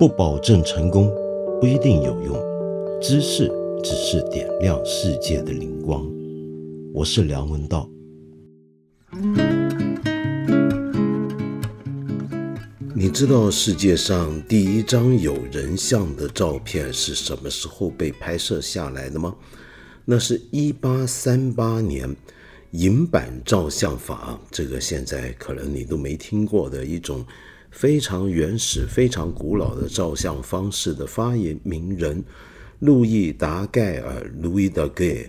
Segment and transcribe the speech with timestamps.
[0.00, 1.14] 不保证成功，
[1.60, 2.34] 不一定有用。
[3.02, 3.52] 知识
[3.84, 6.10] 只是点亮世界的灵光。
[6.94, 7.86] 我是梁文道。
[12.94, 19.36] 你知道世界上第一张有人像的照片是什么时候被拍摄下来的吗？
[20.06, 22.16] 那是一八三八年。
[22.70, 27.26] 银版照相法，这个现在可能你都没听过的一种
[27.70, 31.30] 非常原始、非常古老的照相方式的发
[31.62, 32.22] 明人
[32.80, 35.26] 路易达盖尔 （Louis d a g u e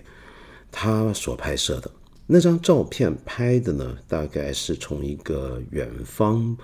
[0.70, 1.90] 他所拍摄的
[2.26, 6.56] 那张照片拍的呢，大概是从一个远方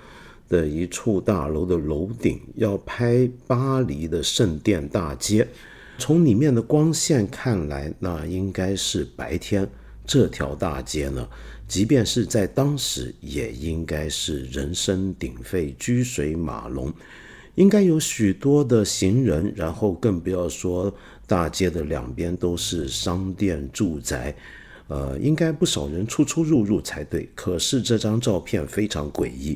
[0.47, 5.47] 的一处大楼的楼顶要拍巴黎的圣殿大街，
[5.97, 9.69] 从里面的光线看来，那应该是白天。
[10.05, 11.29] 这条大街呢，
[11.69, 16.91] 即便是在当时，也应该是人声鼎沸、车水马龙，
[17.53, 20.91] 应该有许多的行人，然后更不要说
[21.27, 24.35] 大街的两边都是商店、住宅，
[24.87, 27.29] 呃，应该不少人出出入入才对。
[27.35, 29.55] 可是这张照片非常诡异，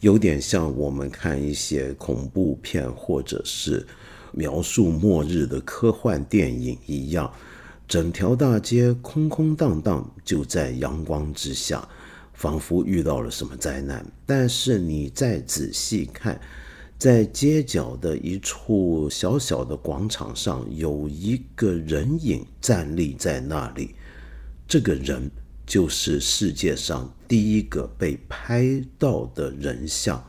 [0.00, 3.86] 有点像我们看一些恐怖片或者是
[4.32, 7.32] 描述末日的科幻电影一样。
[7.94, 11.88] 整条大街空空荡荡，就在阳光之下，
[12.32, 14.04] 仿佛遇到了什么灾难。
[14.26, 16.40] 但是你再仔细看，
[16.98, 23.94] 在街角的一处小小的广场上，有一个人影站立在那里。
[24.66, 25.30] 这个人
[25.64, 30.20] 就是世界上第一个被拍到的人像。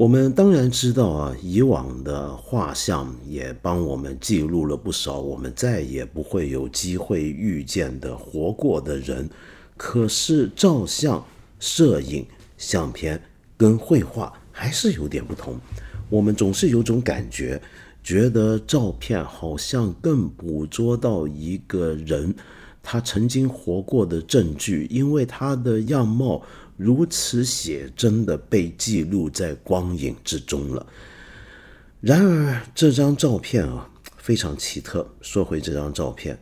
[0.00, 9.28] 我们当然知道啊，以往的画像也帮我们记录了不少我们再也不会有机会遇见的活过的人。
[9.76, 11.22] 可是照相、
[11.58, 12.24] 摄影、
[12.56, 13.20] 相片
[13.58, 15.60] 跟绘画还是有点不同。
[16.08, 17.60] 我们总是有种感觉，
[18.02, 22.34] 觉得照片好像更捕捉到一个人
[22.82, 26.40] 他曾经活过的证据，因为他的样貌。
[26.80, 30.86] 如此写真的被记录在光影之中了。
[32.00, 33.86] 然而这张照片啊，
[34.16, 35.06] 非常奇特。
[35.20, 36.38] 说回这张照片，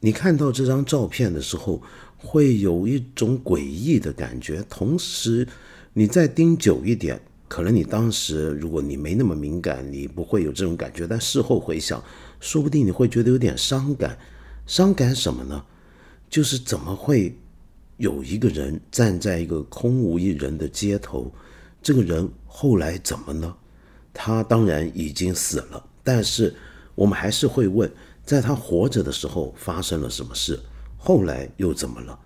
[0.00, 1.82] 你看到这张照片的时候，
[2.16, 4.64] 会有一种诡异的感觉。
[4.70, 5.46] 同时，
[5.92, 11.06] 你再盯久一点，可能你当时如果你没那么敏感，你不会有这种感觉。
[11.06, 12.02] 但事后回想，
[12.40, 14.18] 说不定你会觉得有点伤感。
[14.66, 15.62] 伤感什么呢？
[16.30, 17.36] 就是怎么会？
[17.98, 21.32] 有一个人站在一个空无一人的街头，
[21.82, 23.54] 这个人后来怎么呢？
[24.14, 26.54] 他当然已经死了，但是
[26.94, 27.90] 我们还是会问，
[28.24, 30.58] 在他活着的时候发生了什么事，
[30.96, 32.18] 后来又怎么了？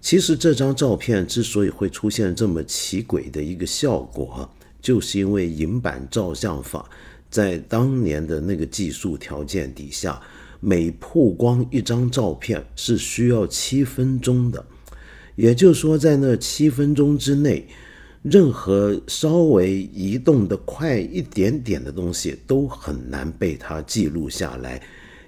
[0.00, 4.50] 其实这张照片之所以会出现这么奇诡的一个效果，
[4.80, 6.88] 就是因为银版照相法
[7.30, 10.20] 在当年的那个技术条件底下，
[10.60, 14.64] 每曝光一张照片是需要七分钟的。
[15.36, 17.66] 也就是说，在那七分钟之内，
[18.22, 24.80] 任何稍微移动的快一点点的东西都很难被他记录下来。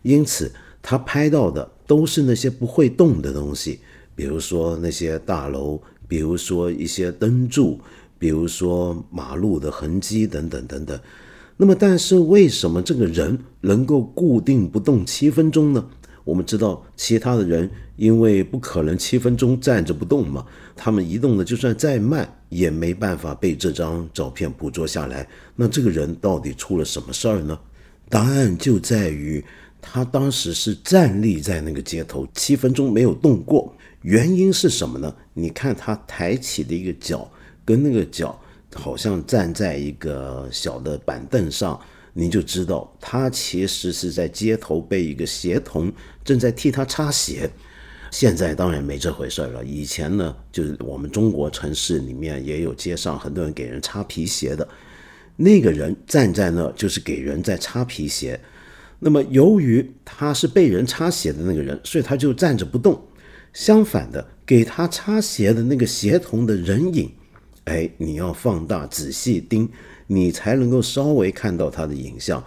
[0.02, 3.80] 因此，他拍到的都是那些不会动的东西，
[4.14, 7.80] 比如说那些大楼，比如说一些灯柱，
[8.18, 10.98] 比如说马路的痕迹等等等等。
[11.56, 15.88] 那么，但是为什么这个人能够固定不动七分钟呢？
[16.26, 20.44] 我们知道，其他的人因为不可能七分钟站着不动嘛，
[20.74, 25.24] 他们移动的就算再慢，也没办法被这张照片捕捉下来。
[25.54, 27.56] 那这个人到底出了什么事儿呢？
[28.08, 29.44] 答案就在于
[29.80, 33.72] 他当时是站立在那个街头，七分钟没有动过。
[34.02, 35.14] 原因是什么呢？
[35.32, 37.30] 你看他抬起的一个脚，
[37.64, 38.36] 跟那个脚
[38.74, 41.80] 好像站在一个小的板凳上。
[42.18, 45.92] 你就知道，他其实是在街头被一个鞋童
[46.24, 47.50] 正在替他擦鞋。
[48.10, 49.62] 现在当然没这回事了。
[49.62, 54.66] 以前呢，就是我们中国城市里面也有街上很多人给人擦皮鞋的，
[55.36, 58.40] 那个人站在那就是给人在擦皮鞋。
[58.98, 62.98] 那么由于他是被人擦鞋的那个人，所以他就站着不动。
[63.52, 67.12] 相反的，给他擦鞋的那个鞋童的人影，
[67.64, 69.68] 哎，你要放大仔细盯。
[70.06, 72.42] 你才能够稍微看到他的影像。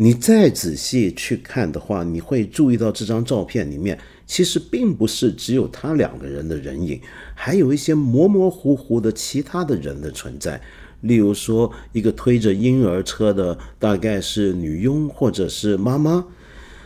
[0.00, 7.00] 你再仔细去看的话，你会注意到这张照片里面其实并不是只有他两个人的人影，
[7.34, 10.60] 还有一些模模糊糊的其他的人的存在。
[11.00, 16.24] 例如说，一个推着婴儿车的大概是女佣或者是妈妈，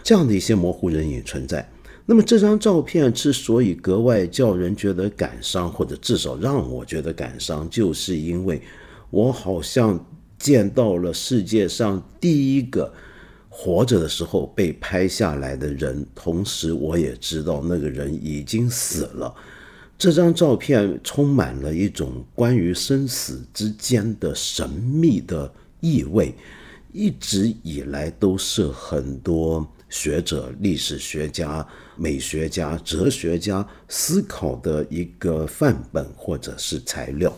[0.03, 1.71] 这样的一些模糊人影存在。
[2.07, 8.63] 那么这张照片之所以格外叫人觉得感伤，或者至少让我觉得感伤，就是因为
[9.11, 10.03] 我好像。
[10.43, 12.93] 见到了世界上第一个
[13.49, 19.33] 活着的时候被拍下来的人，同时我也知道那个人已经死了。
[19.97, 25.49] 这张照片充满了一种关于生死之间的神秘的
[25.79, 26.35] 意味，
[26.93, 37.33] 一直以来都是很多学者、历史学家、美学家、哲学家思考的一个范本或者是材料。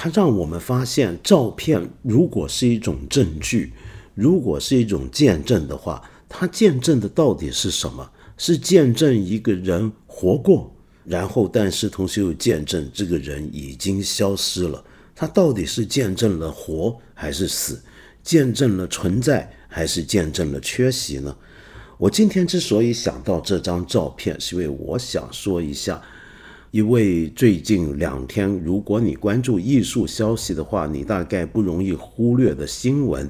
[0.00, 3.72] 它让我们发现，照片如果是一种证据，
[4.14, 8.08] 如果是一种见证的话，它见证的到底是什么？
[8.36, 10.72] 是见证一个人活过？
[11.04, 14.84] 然后，但是同时又见证这个人已经消失了。
[15.16, 17.82] 他到底是见证了活还是死？
[18.22, 21.36] 见证了存在还是见证了缺席呢？
[21.96, 26.00] 我今天之所以想到这张照片，是因为我想说一下
[26.70, 33.28] 一位最近两天，如果你关注艺术消息的话，你大概不容易忽略的新闻，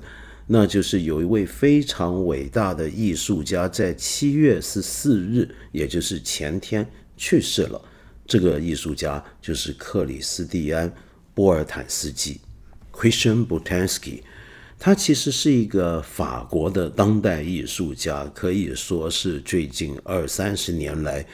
[0.49, 6.85] 那就是有一位非常伟大的艺术家在七月十四日，也就是前天。
[7.17, 7.81] 去世了，
[8.26, 10.91] 这个艺术家就是克里斯蒂安·
[11.32, 12.41] 波尔坦斯基
[12.93, 14.20] （Christian Botanski），。
[14.81, 21.25] 他其实是一个法国的当代艺术家，可以说是最近二三十年来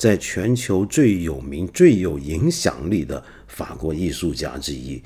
[0.00, 5.02] 在全球最有名、最有影响力的法国艺术家之一。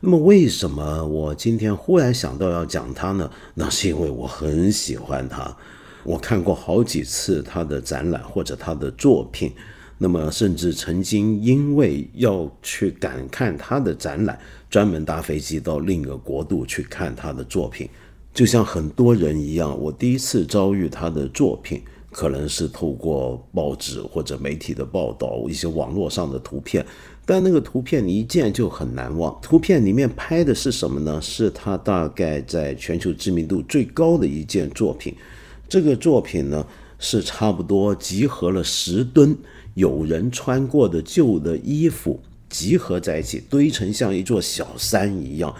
[0.00, 3.30] 那么，为什么我今天忽然想到要讲他呢？
[3.52, 5.54] 那是因为我很喜欢他，
[6.02, 9.52] 我看过好几次他的展览或者他的作品。
[9.98, 14.38] 那么，甚至曾经因为要去感看他的展览，
[14.70, 17.86] 专门搭飞机到另一个国度去看他的作品。
[18.32, 26.84] 就像很多人一样，我第一次遭遇他的作品，可能是透过报纸或者媒体的报道，一些网络上的图片。
[27.26, 29.38] 但那个图片你一见就很难忘。
[29.42, 31.20] 图片里面拍的是什么呢？
[31.20, 35.14] 是他大概在全球知名度最高的一件作品。
[35.68, 36.66] 这个作品呢，
[36.98, 39.36] 是差不多集合了十吨。
[39.74, 42.18] 有人穿过的旧的衣服
[42.48, 45.54] 集合在一起，堆成像一座小山一样，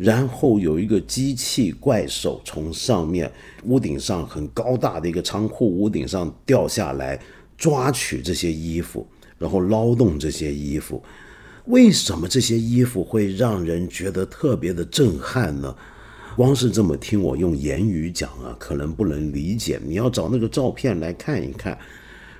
[0.00, 3.30] 然后有一个机器怪手从上面
[3.64, 7.20] 屋顶上很高大的一个仓库屋顶上掉下来，
[7.58, 9.06] 抓取这些衣服，
[9.36, 11.02] 然后捞动这些衣服。
[11.66, 15.76] 为什么这些衣服会让人觉得特别的震撼呢？
[16.34, 19.78] 光是这么听我用言语讲啊，可能不能理解。
[19.84, 21.78] 你要找那个照片来看一看。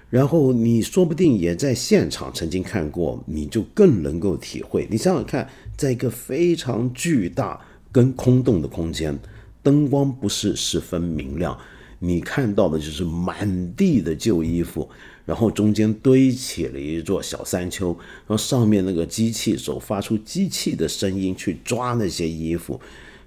[0.08, 4.88] 然后你说不定也在现场曾经看过，你就更能够体会。
[4.90, 5.48] 你想想看，
[5.80, 7.58] 在一个非常巨大
[7.90, 9.18] 跟空洞的空间，
[9.62, 11.58] 灯光不是十分明亮，
[11.98, 14.86] 你看到的就是满地的旧衣服，
[15.24, 17.96] 然后中间堆起了一座小山丘，
[18.26, 22.78] 然后上面那个机器手发出机器的声音去抓那些衣服，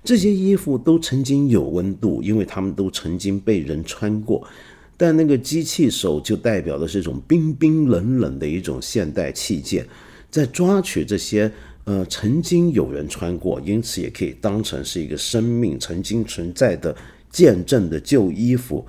[0.03, 4.47] 这些衣服都曾经有温度，因为他们都曾经被人穿过。
[4.95, 9.87] 但那个机器手就代表的是一种冰冰冷冷的一种现代器件，
[10.29, 11.51] 在抓取这些
[11.85, 16.95] 呃曾经有人穿过，因此也可以当成是一个生命曾经存在的
[17.29, 18.85] 见证的旧衣服，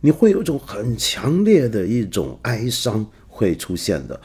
[0.00, 4.20] 你会有种很强烈的一种哀伤会出现的。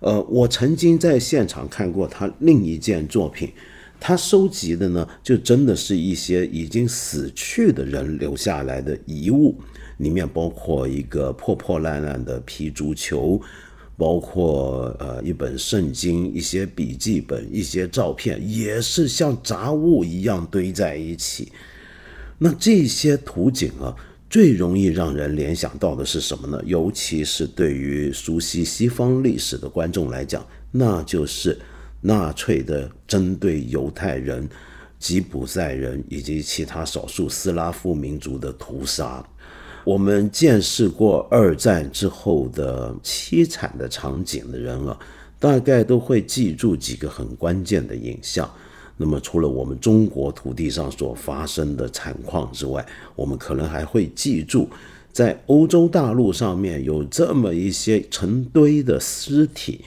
[0.00, 3.50] 呃，我曾经在现场看过他另一件作品，
[3.98, 9.56] 他收集的呢就真的是一些已经死去的人留下来的遗物。
[9.98, 13.40] 里面包括一个破破烂烂的皮足球，
[13.98, 21.50] 包括呃一本圣经、一些笔记本、一些照片，也是像杂物一样堆在一起。
[22.38, 23.92] 那这些图景啊，
[24.30, 26.62] 最容易让人联想到的是什么呢？
[26.64, 31.58] 尤其是对于熟悉西方历史的观众来讲，那就是
[32.00, 34.48] 纳粹的针对犹太人、
[35.00, 39.28] 吉普赛人以及其他少数斯拉夫民族的屠杀。
[39.88, 44.94] 我们见识过二战之后的凄惨的场景的人啊，
[45.40, 48.46] 大概都会记住几个很关键的影像。
[48.98, 52.84] 那么，除了我们中国土地上所发生的惨况之外，
[53.16, 54.68] 我们可能还会记住，
[55.10, 59.80] 在欧洲大陆上面有这么一些成堆的尸体，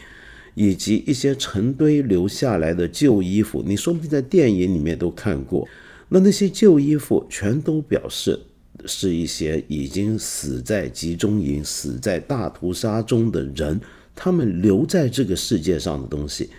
[0.56, 3.64] 以及一些成堆留下来的旧衣服。
[3.64, 5.68] 你说不定在电影里面都看过。
[6.10, 8.40] 那那些旧衣服全都表示。
[8.86, 13.80] 是一些已经死在集中营、死在大屠杀中的人，
[14.16, 16.50] 他们留在这个世界上的东西。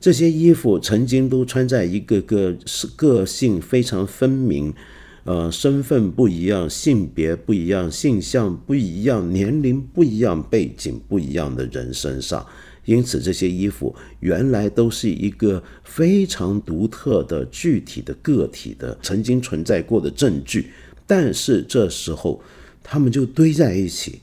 [0.00, 4.72] 这些衣服曾经都穿在一个个是个性非常分明、
[5.24, 12.46] 呃，身份不一样、性别不一样、性向不一样、年龄不一样、背景不一样的人身上。
[12.84, 20.70] 因此这些衣服原来都是一个非常独特的具体的个体的曾经存在过的证据，
[21.08, 22.40] 但是这时候
[22.84, 24.20] 他们就堆在一起，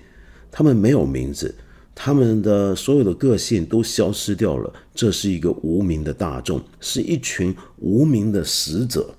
[0.50, 1.54] 他们没有名字。
[1.98, 9.15] 他们的所有的个性都消失掉了，这是一个无名的大众，是一群无名的死者。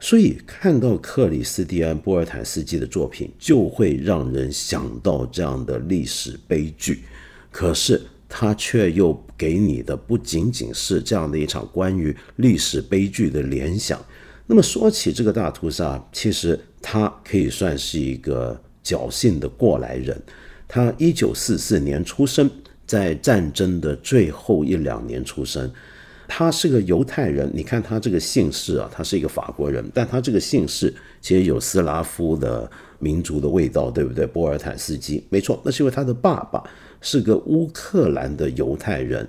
[0.00, 7.04] 所以看到克里斯蒂安·波尔坦斯基的作品，就会让人想到这样的历史悲剧。
[7.50, 14.02] 可是他却又给你的不仅仅是这样的一场关于历史悲剧的联想。
[14.46, 20.20] 那么说起这个大屠杀，其实他可以算是一个侥幸的过来人。
[20.66, 22.50] 他一九四四年出生，
[22.86, 25.70] 在战争的最后一两年出生。
[26.26, 34.26] 他是个犹太人，你看他这个姓氏啊，他是一个法国人，但他这个姓氏其实有斯拉夫的民族的味道，对不对？
[34.26, 36.62] 波尔坦斯基，没错，那是因为他的爸爸
[37.00, 39.26] 是个乌克兰的犹太人。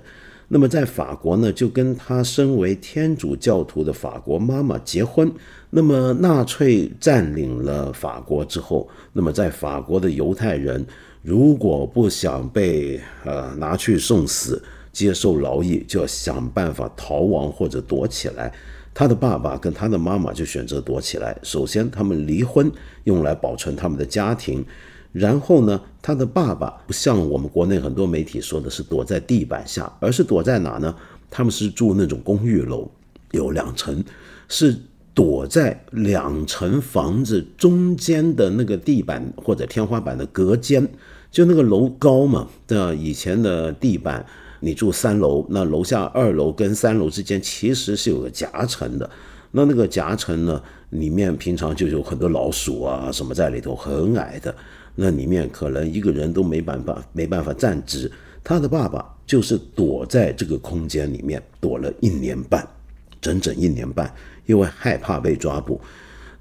[0.52, 5.30] 那么在法国呢，就跟他身为天主教徒的法国妈妈结婚。
[5.70, 10.84] 那么纳粹占领了法国之后，那么在法国的犹太人。
[11.22, 18.52] 如果不想被呃拿去送死、接受劳役，就要想办法逃亡或者躲起来。
[18.92, 21.38] 他的爸爸跟他的妈妈就选择躲起来。
[21.44, 22.68] 首先，他们离婚，
[23.04, 24.64] 用来保存他们的家庭。
[25.12, 30.94] 然后呢，他的爸爸不像我们国内很多媒体说的是躲在地板下，而是躲在哪呢？
[31.30, 32.90] 他们是住那种公寓楼，
[33.32, 34.04] 有两层，
[34.48, 34.76] 是。
[35.12, 40.88] 躲在两层房子中间的那个地板或者天花板的隔间，
[41.32, 42.46] 就那个楼高嘛。
[42.68, 44.24] 那以前的地板，
[44.60, 49.10] 你住三楼，那楼下二楼跟三楼之间其实是有个夹层的。
[49.50, 54.54] 那那个夹层呢，里面平常就有很多老鼠啊什么在里头，很矮的。
[54.94, 58.10] 那里面可能一个人都没办法没办法站直。
[58.42, 62.66] 他的爸爸就是躲在这个空间里面躲了一年半，
[63.20, 64.12] 整整一年半。
[64.46, 65.80] 因为害怕被抓捕，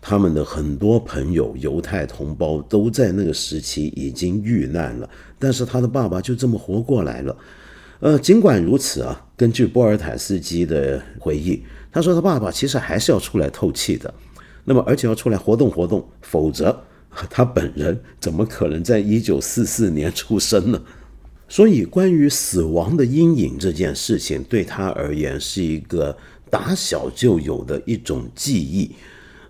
[0.01, 7.37] 他们的很多朋友犹太同胞都在那个时期已经遇难了，但是他的爸爸就这么活过来了。
[7.99, 14.11] 呃，尽管如此啊，根据波尔坦斯基的回忆，他说他爸爸其实还是要出来透气的，
[14.63, 16.81] 那么而且要出来活动活动，否则
[17.29, 20.81] 他本人怎么可能在一九四四年出生呢？
[21.47, 26.17] 所以，关于死亡的阴影这件事情，对他而言是一个。
[26.51, 28.89] 打小就有的一种记忆，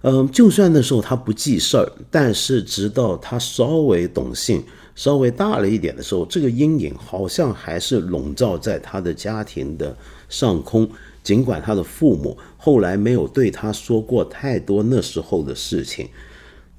[0.02, 4.62] 嗯，就算那时候他不记事儿，但是直到他稍微懂性、
[4.96, 9.96] 稍微大了一点的时候，这个阴影好像还是笼罩在他的家庭的
[10.28, 10.90] 上空。
[11.24, 16.10] 尽管他的父母后来没有对他说过太多那时候的事情，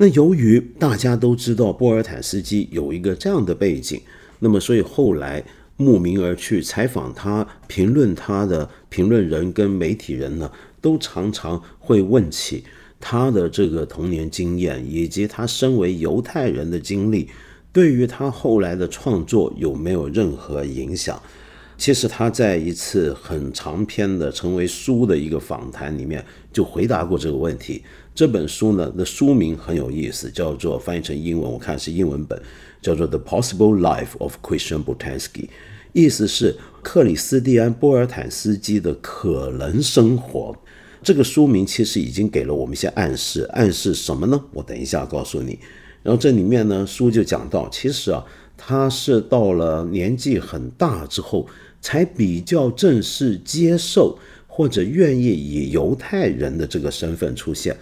[0.02, 4.00] 那由于大家都知道波尔坦斯基有一个这样的背景，
[4.38, 5.45] 那么所以后来。
[5.76, 12.62] 慕名而去采访他、评论他的评论人跟媒体人呢，都常常会问起
[13.00, 17.30] 他的这个童年经验，以及他身为犹太人的经历，
[17.73, 21.19] 对于他后来的创作有没有任何影响？
[21.78, 27.83] 其实他在一次很长篇的成为书的一个访谈里面就回答过这个问题。
[28.20, 32.38] 这本书呢的书名很有意思，叫做翻译成英文，我看是英文本，
[32.82, 35.30] 叫做《The Possible Life of Christian Botanski》。
[35.94, 40.54] 意思是克里斯蒂安·波尔坦斯基的可能生活。
[41.02, 44.38] 这个书名其实已经给了我们一些暗示，暗示什么呢？
[44.52, 45.58] 我等一下告诉你。
[46.02, 48.22] 然后这里面呢，书就讲到，其实啊，
[48.54, 51.46] 他是到了年纪很大之后，
[51.80, 57.74] 才比较正式接受或者愿意以犹太人的这个身份出现。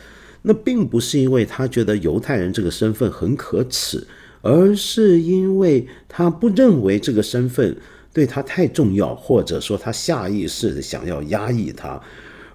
[0.42, 4.06] 那并不是因为他觉得犹太人这个身份很可耻，
[4.42, 7.76] 而是因为他不认为这个身份。
[8.10, 12.00] 对他太重要，或者说他下意识的想要压抑他，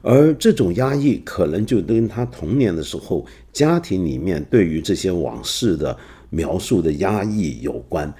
[0.01, 5.95] 而这种压抑可能就跟他童年的时候家庭里面对于这些往事的
[6.31, 8.13] 描述的压抑有关。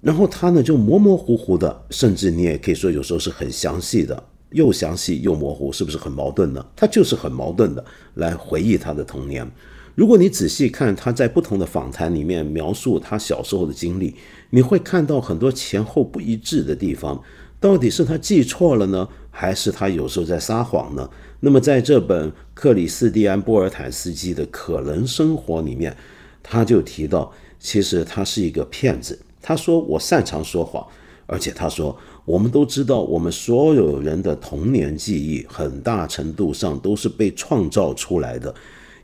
[0.00, 6.64] 然后他呢就模模糊糊的，甚至你也可以说有时候是很详细的，又详细又模糊，是不是很矛盾呢？
[6.74, 9.50] 他就是很矛盾的来回忆他的童年。
[9.94, 14.14] 如果你仔细看他在不同的访谈里面描述他小时候的经历，
[14.50, 17.20] 你会看到很多前后不一致的地方。
[17.60, 21.10] 到底是他记错了呢，还是他有时候在撒谎呢？
[21.40, 25.96] 那么在这本克里斯蒂安·波尔坦斯基的可能生活里面，
[26.42, 29.18] 他就提到，其实他是一个骗子。
[29.42, 30.86] 他说我擅长说谎，
[31.26, 31.96] 而且他说
[32.28, 38.54] 我们都知道，我们所有人的童年记忆很大程度上都是被创造出来的。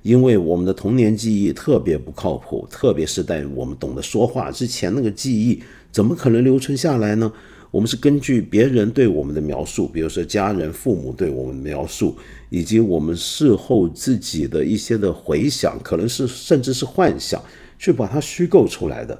[0.02, 7.33] 因为我们的童年记忆特别不靠谱，特别是在我们懂得说话之前，那个记忆怎么可能留存下来呢？
[7.71, 12.14] 我们是根据别人对我们的描述，比如说家人、父母对我们的描述，
[12.50, 17.43] 以及我们事后自己的一些的回想，可能是甚至是幻想，
[17.78, 19.19] 去把它虚构出来的。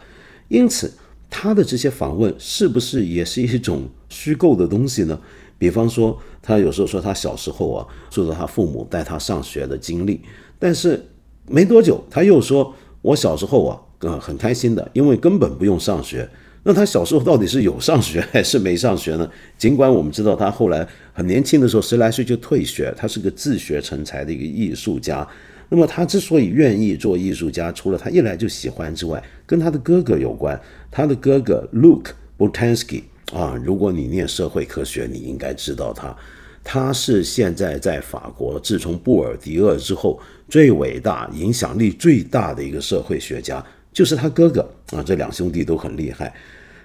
[0.49, 0.93] 因此，
[1.37, 5.19] 他的这些访问是不是也是一种虚构的东西呢？
[5.59, 10.21] 比方说，他有时候说他小时候啊，说到他父母带他上学的经历，
[10.61, 11.05] 但是
[11.49, 12.73] 没多久他又说，
[13.03, 16.29] 我小时候啊，呃，很开心的，因为根本不用上学。
[16.63, 19.29] 那他小时候到底是有上学还是没上学呢？
[19.59, 25.27] 尽管我们知道他后来很年轻的时候十来岁就退学，他是个自学成才的一个艺术家。
[25.71, 30.59] 那么他之所以愿意做艺术家，除了他一来就喜欢之外，跟他的哥哥有关。
[30.97, 36.17] 他的哥哥 Luke Boltanski 啊，如果你念社会科学，你应该知道他。
[36.63, 44.61] 他是现在在法国，自从布尔迪厄之后最伟大、影响力最大的一个社会学家，就是他哥哥
[44.93, 45.03] 啊。
[45.03, 46.33] 这两兄弟都很厉害。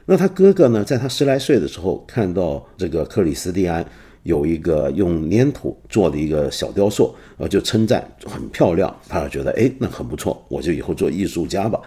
[0.08, 3.86] 那他哥哥呢，在他十来岁的时候，看到这个克里斯蒂安
[4.24, 8.94] 有一个用粘土做的一个小雕塑，呃，就称赞很漂亮。
[9.08, 11.80] 他觉得，哎，那很不错，我就以后做艺术家吧。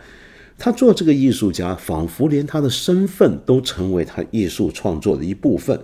[0.59, 5.79] 他做这个艺术家，仿佛连他的身份都成为他艺术创作的一部分。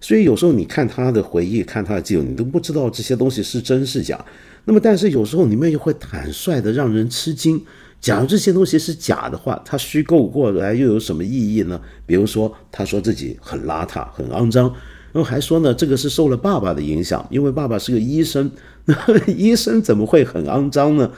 [0.00, 4.24] 所以有时候你看他的回忆，看他的记录，你都不知道这些东西是真是假。
[4.64, 7.60] 那么，但是有时候里面又会坦率的让人吃惊。
[8.00, 11.78] 假如这些东西是假的话，他虚构过来又有什么意义呢？
[12.06, 14.72] 比如说，他说自己很邋遢、很肮脏，
[15.12, 18.50] 然后还说呢，这个是受了爸爸的影响，因为爸爸是个医生。
[18.86, 18.96] 那
[19.28, 21.10] 医生怎么会很肮脏呢？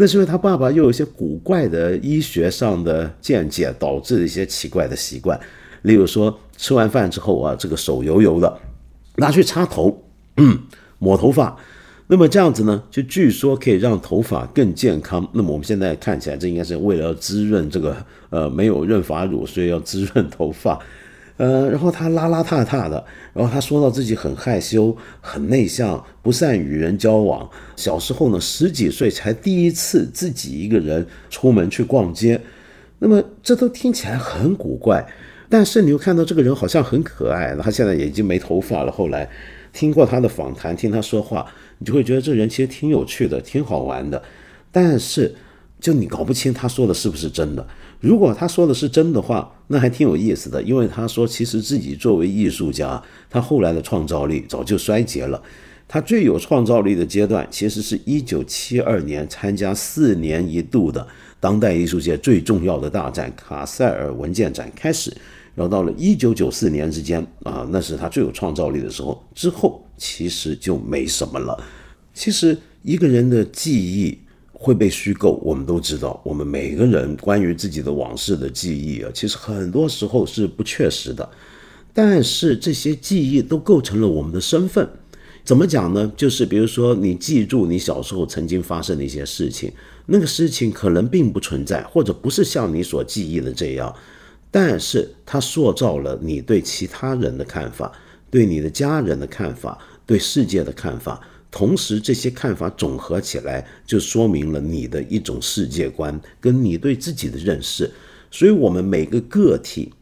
[0.00, 5.38] 那是因为他爸爸又有一些古怪的医学上的见解，导致一些奇怪的习惯。
[5.82, 8.60] 例如说，吃完饭之后啊，这个手油油的，
[9.16, 10.04] 拿去擦头，
[10.36, 10.56] 嗯，
[11.00, 11.56] 抹头发。
[12.06, 15.28] 那么这样子呢，就据说可以让头发更健康。
[15.32, 17.96] 那么我们现在看起来，这应该是为了滋润这个
[18.30, 20.78] 呃没有润发乳，所以要滋润头发。
[21.38, 23.02] 呃，然后他邋邋遢遢的，
[23.32, 27.48] 然后他说到自己很害羞、很内向、不善与人交往。
[27.76, 32.38] 小时候呢，十几岁才第一次自己一个人出门去逛街。
[32.98, 35.06] 那么这都听起来很古怪，
[35.48, 37.56] 但是你又看到这个人好像很可爱。
[37.62, 38.90] 他现在也已经没头发了。
[38.90, 39.30] 后来
[39.72, 41.46] 听过他的访谈，听他说话。
[41.78, 44.20] 你就会觉得这人其实挺有趣的，挺好玩的，
[44.72, 45.32] 但是
[45.78, 47.64] 就你搞不清他说的是不是真的。
[48.00, 55.42] 如果他说的是真的话，那还挺有意思的，因为他说其实自己作为艺术家，他后来的创造力早就衰竭了。
[55.88, 61.06] 他最有创造力的阶段，其实是一九七二年参加四年一度的
[61.40, 65.10] 当代艺术界最重要的大展——卡塞尔文件展开始。
[65.54, 69.26] 然后到了一九九四年之间啊，那是他最有创造力的时候。
[69.34, 71.58] 之后其实就没什么了。
[72.12, 74.16] 其实一个人的记忆
[74.60, 76.20] 会被虚构，我们都知道。
[76.24, 81.26] 我们每个人关于自己的往事的记忆啊，其实很多时候是不确实的。
[81.94, 84.86] 但是这些记忆都构成了我们的身份。
[85.44, 86.12] 怎么讲呢？
[86.16, 89.72] 就是比如说，你记住你小时候曾经发生的一些事情，
[90.06, 93.94] 那个事情可能并不存在，或者不是像你所记忆的这样。
[94.50, 97.92] 但是它塑造了你对其他人的看法，
[98.30, 101.20] 对你的家人的看法，对世界的看法。
[101.50, 107.90] 同时，这些看法总合起来，就说明了你的一种世界观跟你对自己的认识。
[108.30, 109.92] 所以，我们每个个体，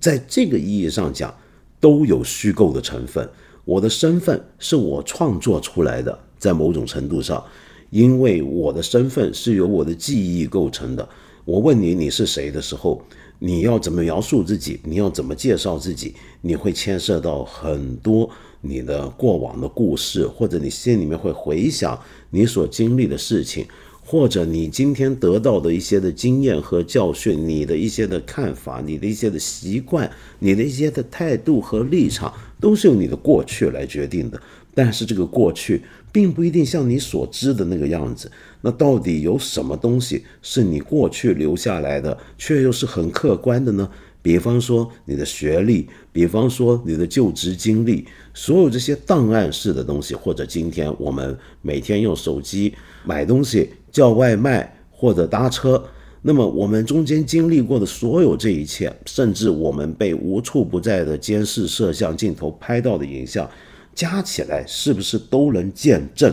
[0.00, 1.32] 在这个意义上讲，
[1.78, 3.28] 都有虚构的成分。
[3.64, 7.42] 我的身份是我创作出来的，在某种程度上，
[7.90, 11.08] 因为我的身份是由我的记忆构成的。
[11.46, 13.00] 我问你你是谁的时候。
[13.38, 14.80] 你要怎么描述自己？
[14.82, 16.14] 你要怎么介绍自己？
[16.40, 18.30] 你会牵涉到很多
[18.62, 23.66] 你的过往的故事，或者你心里面会回想你所经历的事情，
[24.02, 34.40] 或者你今天得到的一些的经验和教训，你的一些的看法，你的一些的习惯，你的一些的态度和立场，都是由你的过去来决定的。
[34.74, 35.82] 但是这个过去
[36.16, 38.32] 并不一定像你所知的那个样子。
[38.62, 43.86] 那到底有什么东西是你过去留下来的，却又是很客观的呢？
[44.22, 52.72] 比方说你的学历，比方说你的就职经历，所有这些档案式的东西，或者今天我们每天用手机
[53.04, 55.84] 买东西、叫外卖或者搭车，
[56.22, 63.46] 那么我们中间经历过的所有这一切，甚至我们被无处不在的监视摄像镜头拍到的影像。
[63.96, 66.32] 加起来是不是都能见证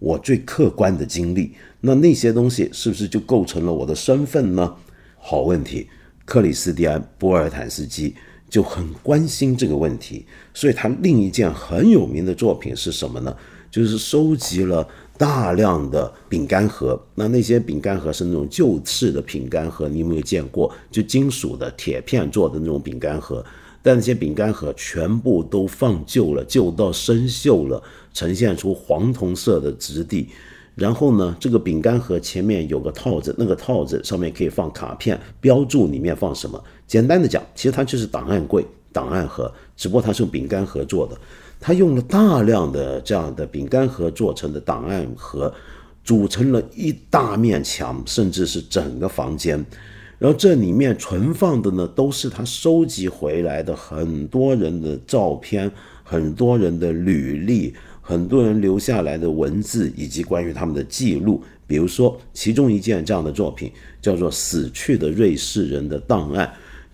[0.00, 1.52] 我最客观的经历？
[1.82, 4.74] 那那些东西是不是就构成了我的身份呢？
[5.18, 5.86] 好问题，
[6.24, 8.14] 克里斯蒂安·波尔坦斯基
[8.48, 13.36] 就很关心这个问题，所以他另一件很有名的作品是什么呢？
[13.70, 17.00] 就是收集了大量的饼干盒。
[17.14, 20.70] 那那些饼干盒是那种旧式的饼干盒，你有没有见过？
[20.90, 23.44] 就金属的铁片做的那种饼干盒。
[23.82, 27.82] 但那些饼干盒全部都放旧了，旧到生锈了，
[28.14, 30.28] 呈现出黄铜色的质地。
[30.74, 36.62] 然后呢，这个饼干盒前面有个套子，那个套子上面可以放卡片，标注里面放什么。
[36.86, 41.18] 简单的讲，其实它就是档案柜、档案盒，只不过它是用饼干盒做的。
[41.60, 45.52] 它用了大量的这样的饼干盒做成的档案盒，
[46.02, 49.62] 组成了一大面墙，甚至是整个房间。
[50.22, 55.68] 然后这里面存放的呢，都是他收集回来的很多人的照片、
[56.04, 61.42] 很多人的履历、很多人留下来的文字以及关于他们的记录。
[61.66, 66.46] 比如说，其中一件这样的作品叫做《死去的瑞士人的档案》，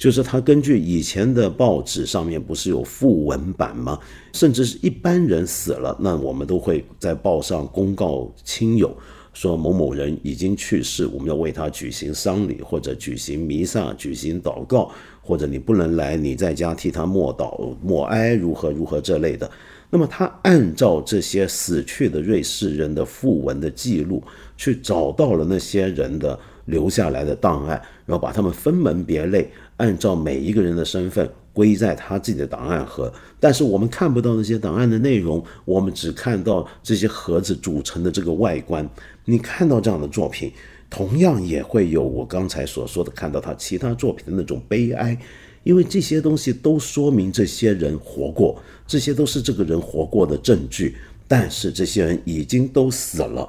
[0.02, 3.98] 就是他根据以前的报纸上面不是有副文版吗？
[4.32, 8.96] 甚至是一般人死了，那我们都会在报上公告亲友。
[9.40, 14.90] 说某某人已经去世，我们要为他举行丧礼，或者举行弥撒、举行祷告，
[15.22, 19.48] 或者你不能来，你在家替他默祷、默哀，如何如何这类的。
[19.90, 24.20] 那么他按照这些死去的瑞士人的讣文的记录，
[24.56, 31.30] 去找到了那些人的留下来的档案，然后把他们分门别类，按照每一个人的身份。
[31.58, 38.88] 归在他自己的档案盒，但是我们看不到那些档案的内容，我们只看到这些盒子组成的这个外观。
[39.24, 40.52] 你看到这样的作品，
[40.88, 45.18] 同样也会有我刚才所说的看到他其他作品的那种悲哀，
[45.64, 50.94] 因为这些东西都说明这些人活过，这些都是这个人活过的证据。
[51.26, 53.48] 但是这些人已经都死了，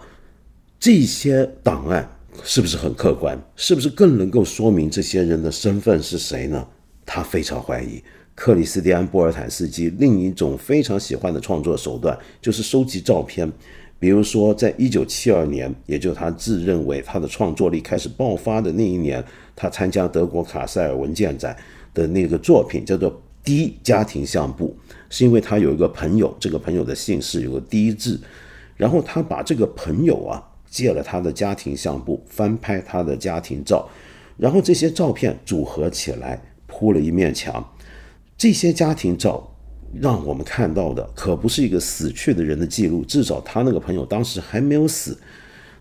[0.80, 2.10] 这些档案
[2.44, 3.40] 是不是很客观？
[3.56, 6.68] 是不是更能够说明这些人的身份是谁呢？
[7.12, 8.00] 他非常怀疑
[8.36, 13.52] 克里斯蒂安·波尔坦斯基另一种非常喜欢的创作手段就是收集照片。
[13.98, 19.22] 比如说，在一九七二年，也就他自认为他的创作力开始爆发的那一年，
[19.56, 21.58] 他参加德国卡塞尔文件展
[21.94, 23.12] 的那个作品叫做
[23.44, 24.78] 《低家庭相簿》，
[25.10, 28.18] 是因为他有一个朋友，这个朋友的姓氏有个“低”字，
[28.78, 33.90] 然后他把这个朋友啊借了他的家庭相簿，翻拍他的家庭照，
[34.38, 36.42] 然后这些照片组合起来。
[36.80, 37.74] 铺了一面墙，
[38.38, 39.54] 这些家庭照
[40.00, 45.18] 让我们看到的可不是一个死去的人的记录，至少他那个朋友当时还没有死。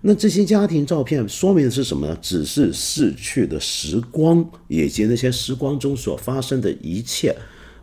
[0.01, 2.19] 那这些家庭照片说明的是什么呢？
[2.21, 7.33] 只是逝去的时光以及那些时光中所发生的一切。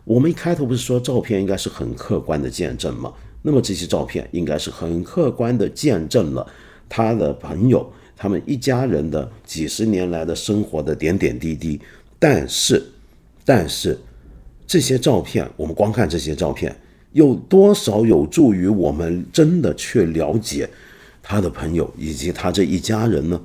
[0.04, 3.10] 我们一开头不是说照片应该是很客观的见证吗？
[3.40, 6.46] 那么这些照片应该是很客观的见证了
[6.86, 11.80] 他的朋友他们一家人的几十年来的生活的点点滴滴。
[12.18, 12.82] 但是。
[13.46, 13.96] 但是，
[14.66, 16.76] 这些照片，我们光看这些照片，
[17.12, 20.68] 有多少有助于我们真的去了解
[21.22, 23.40] 他的朋友以及他这一家人呢？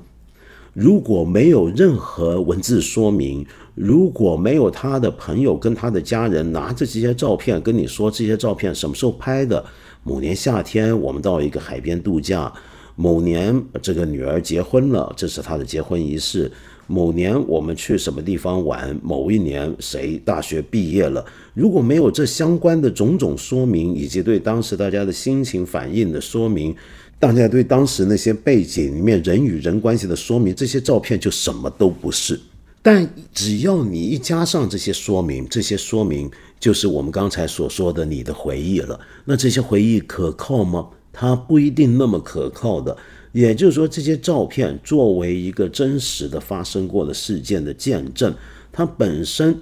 [0.74, 9.64] 如果没有任何文字说明，如果没有他的朋友跟他的家人拿着这些照片跟你说这些照片什么时候拍的？
[10.02, 12.52] 某年夏天我们到一个海边度假，
[12.96, 16.50] 某年这个女儿结婚了，这是她的结婚仪式。
[16.86, 18.98] 某年我们去什么地方玩？
[19.02, 21.24] 某一年谁大学毕业了？
[21.54, 26.74] 如果没有这相关的种种说明，以及对当时大家的心情反应的说明，
[27.18, 32.38] 大家对当时那些背景里面人与人关系的说明，这些照片就什么都不是。
[32.82, 38.98] 但只要你一加上这些说明，这些说明就是我们刚才所说的你的回忆了。
[39.24, 40.88] 那这些回忆可靠吗？
[41.12, 42.96] 它不一定那么可靠的。
[43.32, 48.34] 也就是说，这些照片作为一个真实的发生过的事件的见证，
[48.70, 49.58] 它本身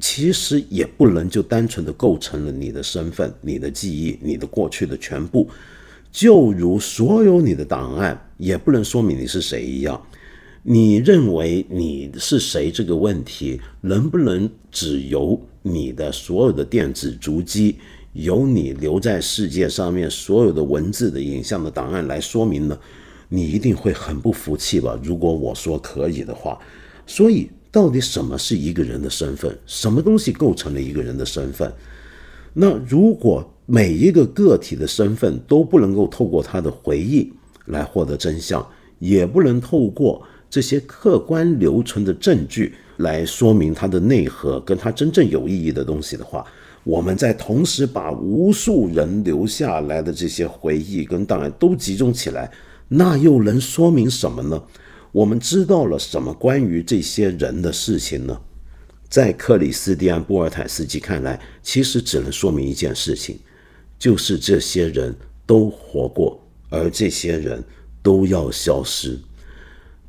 [0.00, 5.48] 其实也不能就单纯的构成了你的身份、你的记忆、你的过去的全部。
[6.10, 10.00] 就如所有你的档案也不能说明你是谁一样。
[10.62, 17.76] 你认为你是谁这个问题，能不能只由你的所有的电子足迹，
[18.12, 22.78] 由你留在世界上面所有的文字的影像的档案来说明呢？
[23.28, 24.98] 你一定会很不服气吧？
[25.02, 26.58] 如果我说可以的话，
[27.06, 29.56] 所以到底什么是一个人的身份？
[29.66, 31.70] 什么东西构成了一个人的身份？
[32.54, 37.30] 那如果每一个个体的身份都不能够透过他的回忆
[37.66, 38.66] 来获得真相，
[38.98, 46.42] 也不能透过这些客观留存的证据来说明他的内核跟他真正有意义的东西的话，
[46.82, 52.50] 我们在同时把无数人留下来的这些回忆跟档案都集中起来。
[52.88, 54.64] 那又能说明什么呢？
[55.12, 58.40] 我们知道了什么关于这些人的事情呢？
[59.08, 63.38] 在克里斯蒂安·波尔坦斯基看来，其实只能说明一件事情，
[63.98, 65.14] 就是这些人
[65.46, 67.64] 都活过，而这些人
[68.02, 69.18] 都要消失。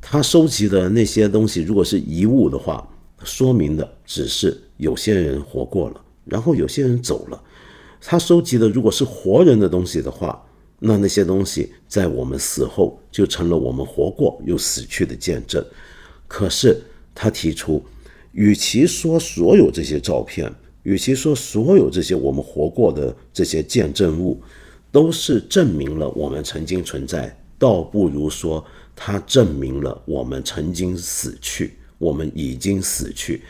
[0.01, 2.85] 他收集的那些东西，如果是遗物的话，
[3.23, 7.41] 说明的只是有些人活过了，然后有些人走了。
[8.01, 10.45] 他收集的如果是活人的东西的话，
[10.79, 15.63] 那那些东西在我们死后就成了我们活过又死去的见证。
[16.27, 16.81] 可是
[17.13, 17.83] 他提出，
[18.31, 20.51] 与其说所有这些照片，
[20.83, 24.41] 与其说所有这些我们活过的这些见证物，
[24.91, 28.65] 都是证明了我们曾经存在，倒不如说
[28.95, 31.73] 它证明了我们曾经死去。
[31.97, 33.41] 我们已经死去，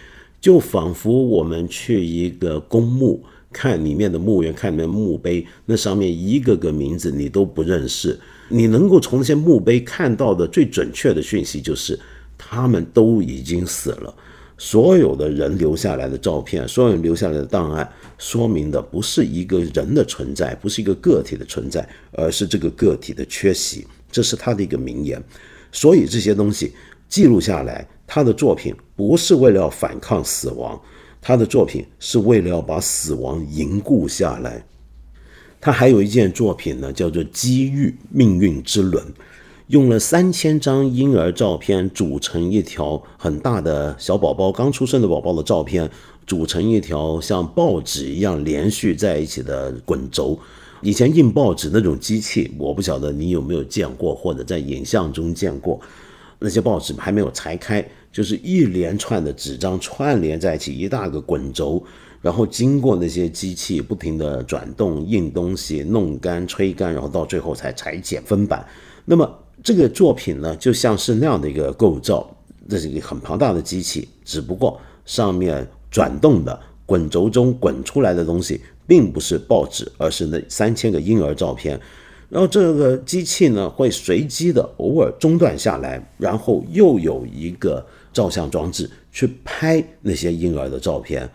[0.41, 8.19] 就仿佛我们去一个公墓，看里面的墓园，看里面墓碑，那上面一个个名字你都不认识。
[8.47, 11.99] 你能够从那些墓碑看到的最准确的讯息，就是
[12.38, 14.15] 他们都已经死了。
[14.57, 23.88] 所有的人留下来的照片，所有人留下来的档案，说明的不是一个人的存在，不是一个个体的存在，而是这个个体的缺席。
[24.12, 25.21] 这是他的一个名言。
[25.71, 26.73] 所以这些东西
[27.07, 27.88] 记录下来。
[28.12, 30.81] 他的作品不是为了要反抗死亡，
[31.21, 34.63] 他的作品是为了要把死亡凝固下来。
[35.62, 39.03] 他还有一件作品呢，叫做《机遇命运之轮》，
[39.67, 45.89] 用了三千张婴儿照片组成一条很大的小宝宝刚出生的宝宝的照片，
[46.25, 50.39] 组成一条像报纸一样连续在一起的滚轴。
[50.82, 55.77] 以前印报纸那种机器，我不晓得你有没有见过，或者在影像中见过。
[56.39, 57.86] 那些报纸还没有裁开。
[58.12, 61.82] 就是一连串的纸张串联在一起，一大个滚轴，
[62.22, 68.65] 然后经过那些机器不停地转动、印东西、弄干、吹干，然后到最后才裁剪分版。
[69.06, 69.32] 那么
[69.63, 72.36] 这个作品呢，就像是那样的一个构造，
[72.67, 81.80] 这是一个很庞大的机器，只不过上面转动的滚轴中滚出来的东西，并不是报纸，而是那三千个婴儿照片。
[82.28, 87.86] 然后这个机器呢，会随机的偶尔中断下来，然后又有一个。
[88.12, 91.30] 照相装置去拍那些婴儿的照片，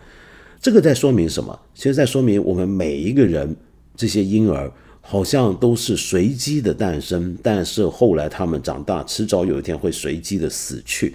[0.61, 1.57] 这个在说明什么？
[1.73, 3.55] 其实在说明我们每一个人，
[3.95, 11.13] 这些婴儿好像都是随机的诞生，但是后来他们长大，迟早有一天会随机的死去。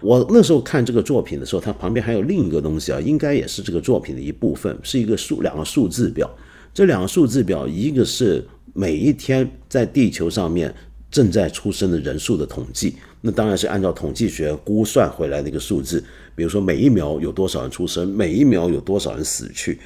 [0.00, 6.30] 我那时候看这个作品的时候，它旁边还有另一个东西啊，应该也是这个作品的一部分，是一个数两个数字表。
[6.72, 10.72] 这两个数字表，一个是每一天在地球上面
[11.10, 12.94] 正在出生的人数的统计。
[13.20, 16.02] 那当然是按照统计学估算回来的一个数字，
[16.34, 19.78] 比如说每一秒有多少人出生，每一秒有多少人死去，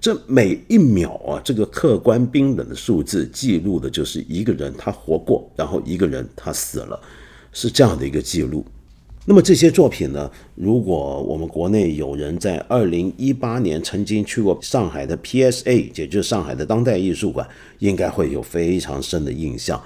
[0.00, 7.00] 这每一秒啊，这个客观冰冷的数字记录的就是一个人他活过，然后一个人他死了，
[7.52, 8.64] 是这样的一个记录。
[9.26, 17.46] 那么这些作品呢，如果我们国内有人在二零一八年曾经去过上海的 PSA，也就是上海的当代艺术馆，
[17.78, 19.80] 应该会有非常深的印象。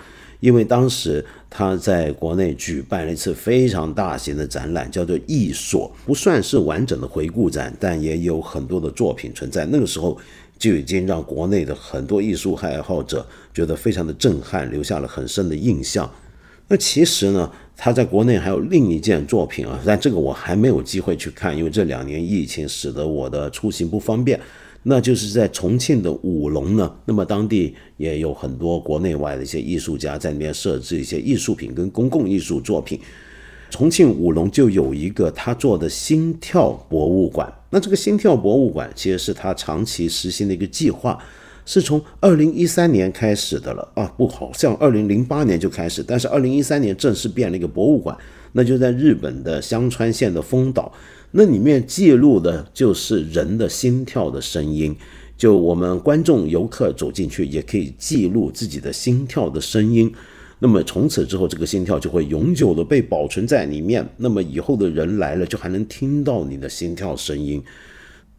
[0.45, 9.65] 因为当时他在国内举办了一次非常大型的展览，叫做“艺所”，不算是完整的回顾展，但也有很多的作品存在。
[9.65, 10.19] 那个时候
[10.59, 16.13] 就已经让国内的很多艺术爱好者觉得非常的震撼，留下了很深的印象。
[16.69, 24.39] 那其实呢，他在国内还有另一件作品啊，但这个我还没有机会去看，因为这两年疫情使得我的出行不方便。
[24.87, 33.01] 那就是在重庆的武隆呢，那么当地也有很多国内外的一些艺术家在那边设置一些艺术品跟公共艺术作品。
[33.71, 37.53] 重庆武隆就有一个他做的心跳博物馆。
[37.71, 41.19] 那这个心跳博物馆其实是他长期实行的一个计划，
[41.65, 48.17] 是从二零一三年开始的了啊，不好像二零零八年就开始，但是二零一三年正式变了一个博物馆，
[48.53, 50.93] 那就在日本的香川县的丰岛。
[51.37, 54.95] 那里面记录的就是人的心跳的声音，
[55.37, 60.13] 就我们观众游客走进去也可以记录自己的心跳的声音。
[60.61, 64.09] 那么从此之后，这个心跳就会永久的被保存在里面。
[64.17, 67.61] 那么以后的人来了，就还能听到你的心跳声音。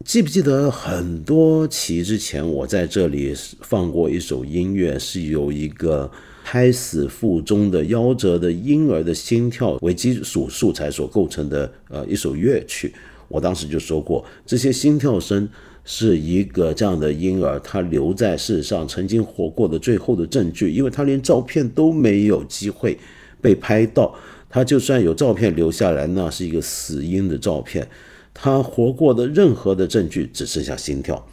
[0.06, 6.10] 记不记得很多期之前，我在这里放过一首音乐，是有一个。
[6.48, 12.94] 胎死腹中的夭折的婴儿的心跳为基础素材所构成的呃一首乐曲，
[13.26, 15.48] 我当时就说过，这些心跳声
[15.84, 22.96] 是一个这样的婴儿他留在世上曾经活过的最后的证据，因为他连照片都没有机会
[23.42, 24.14] 被拍到，
[24.48, 27.88] 他就算有照片留下来，那是一个死婴的照片，
[28.32, 31.26] 他活过的任何的证据只剩下心跳。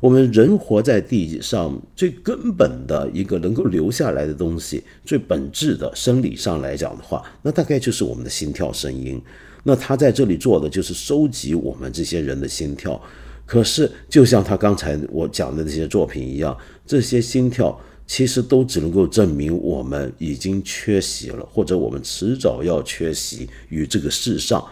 [0.00, 9.20] 我们人活在地上最根本的一个能够留下来的东西，最本质的生理上来讲的话，那大概就是我们的心跳声音。
[9.64, 13.00] 那他在这里做的就是收集我们这些人的心跳。
[13.44, 24.64] 可是，就像他刚才我讲的那些作品一样，这些心跳其实都只能够证明我们已经缺席了，或者我们迟早要缺席于这个世上。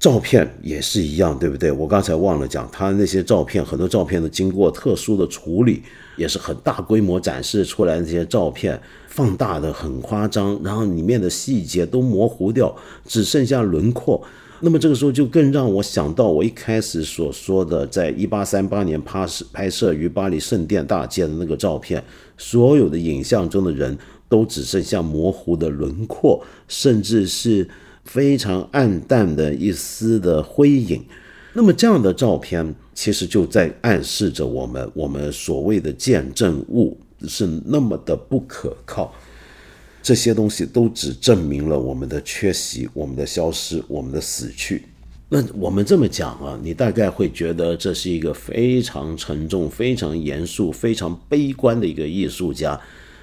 [0.00, 1.70] 照片也是一样，对不对？
[1.70, 5.82] 我刚才忘了讲，他那些照片，很多照片都经过特殊的处理，
[6.16, 14.22] 也是很大规模展示出来的那些照片，放大的很夸张，然后里面的细节都模糊掉，只剩下轮廓。
[14.62, 22.02] 那么这个时候就更让我想到我一开始所说的，在一八三八年拍摄拍摄于巴黎圣殿大街的那个照片，
[22.38, 23.98] 所有的影像中的人
[24.30, 27.68] 都只剩下模糊的轮廓，甚至是
[28.12, 31.00] 非常暗淡的一丝的灰影。
[31.52, 39.14] 那么这样的照片其实就在暗示着我们，我们所谓的见证物是那么的不可靠。
[40.02, 44.82] 这些东西都只证明了我们的缺席、我们的消失、我们的死去。
[45.28, 52.80] 那我们这么讲啊，你大概会觉得这是一个非常沉重、非常严肃、非常悲观的一个艺术家。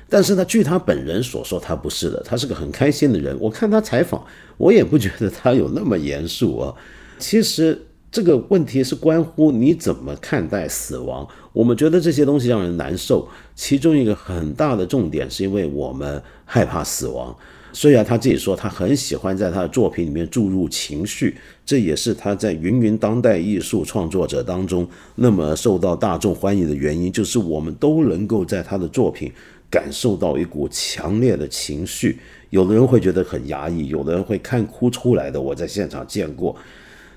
[0.09, 3.37] 但是呢，据他本人所说，他不是的，他是个很开心的人。
[3.39, 4.25] 我看他采访，
[4.57, 6.73] 我也不觉得他有那么严肃啊。
[7.17, 7.83] 其实。
[8.09, 11.27] 这个问题是关乎你怎么看待死亡。
[11.51, 17.35] 我们觉得这些东西让人难受，其中一个很大的重点是因为我们害怕死亡。
[17.73, 29.31] 虽然他自己说他很喜欢在他的作品里面注入情绪，这也是他在芸芸当代艺术创作者当中那么受到大众欢迎的原因，就是我们都能够在他的作品
[29.69, 32.19] 感受到一股强烈的情绪。
[32.49, 36.55] 有的人会觉得很压抑，有的人会看哭出来的，我在现场见过。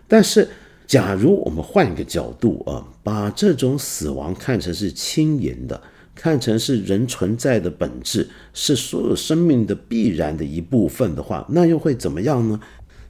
[0.06, 0.48] 但是。
[0.86, 5.80] 假如我们换一个角度啊，把这种死亡看成是轻盈的，
[6.16, 12.58] 看成是人存在的本质，是所有生命的必然的一部分的话，那又会怎么样呢？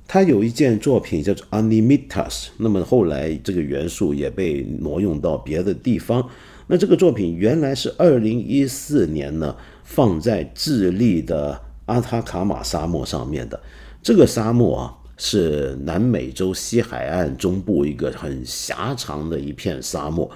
[0.06, 6.28] 他有一件作品叫做 Animitas，那么后来这个元素也被挪用到别的地方。
[6.70, 13.58] 那这个作品原来是二零一四年呢放在智利的阿塔卡马沙漠上面的，
[14.00, 14.96] 这个沙漠啊。
[15.22, 20.30] 是南美洲西海岸中部一个很狭长的一片沙漠，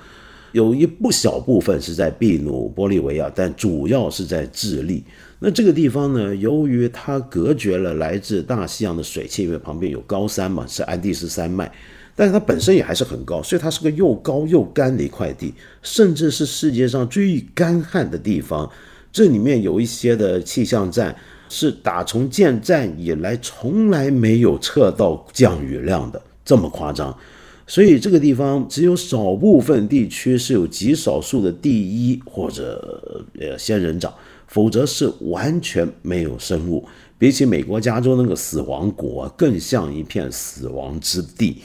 [0.52, 5.02] 有一不小部分是在秘鲁、玻利维亚，但主要是在智利。
[5.38, 11.72] 那这个地方呢，由于它隔绝了来自大西洋的水汽，因为旁边有高山嘛，是安第斯山脉，
[12.16, 18.70] 但是它本身也还是很高，所以它是个又高又干的一块地，甚至是世界上最干旱的地方。
[19.12, 21.14] 这里面有一些的气象站。
[21.46, 27.16] 是打从建站以来从来没有测到降雨量的这么夸张，
[27.64, 34.12] 所以这个地方只有少部分地区是有极少数的第一或者呃仙人掌，
[34.48, 36.84] 否则是完全没有生物。
[37.18, 41.62] 比起美国加州那个死亡国，更像一片死亡之地。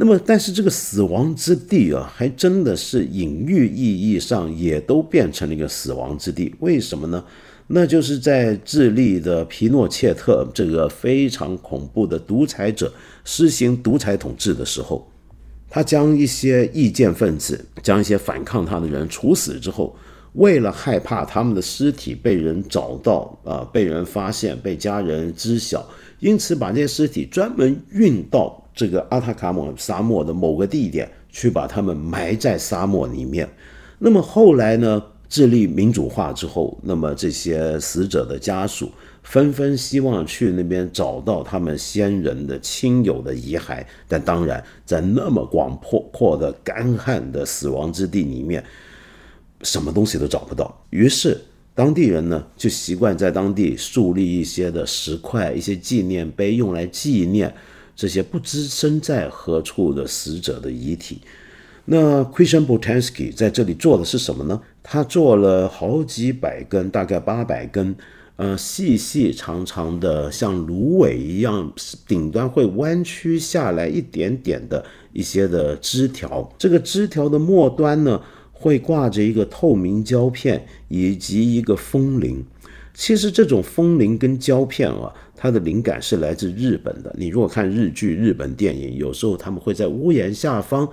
[0.00, 6.54] 那么，但是这个死亡之地啊，还真的是隐喻意义上也都变成了一个死亡之地。
[6.60, 7.24] 为什么呢？
[7.66, 12.92] 那就是在智利的皮诺切特这个非常恐怖的独裁者
[13.24, 15.04] 施行独裁统治的时候，
[15.68, 19.96] 他将一些意见分子、将一些反抗他的人处死之后，
[20.34, 25.86] 为了害怕他们的尸体被人找到啊、被人发现、被家人知晓，
[26.20, 33.48] 因此把这些尸体专门运到这个阿塔卡马沙漠的某个地点去，把他们埋在沙漠里面。
[33.98, 35.02] 那么后来呢？
[35.30, 38.90] 智利民主化之后，那么这些死者的家属
[39.22, 48.64] 纷纷希望去那边找到他们先人的亲友的遗骸，但当然在那么广阔阔的干旱的死亡之地里面，
[49.62, 50.84] 什么东西都找不到。
[50.90, 51.40] 于是
[51.74, 57.54] 当地人呢就习惯在当地树立一些的石块、一些纪念碑，用来纪念
[57.94, 61.20] 这些不知身在何处的死者的遗体。
[61.84, 64.60] 那 Christian Botanski 在这里做的是什么呢？
[64.82, 67.96] 他做了好几百根，大概八百根，
[68.36, 71.72] 呃，细细长长的，像芦苇一样，
[72.06, 76.52] 顶端会弯曲下来一点点的一些的枝条。
[76.58, 78.20] 这个枝条的末端呢，
[78.58, 82.44] 会挂着一个透明胶片以及一个风铃。
[82.92, 87.14] 其实这种风铃跟胶片啊，它的灵感是来自日本的。
[87.16, 90.88] 你如果看日剧、日本电影，有时候他们会在屋檐下方。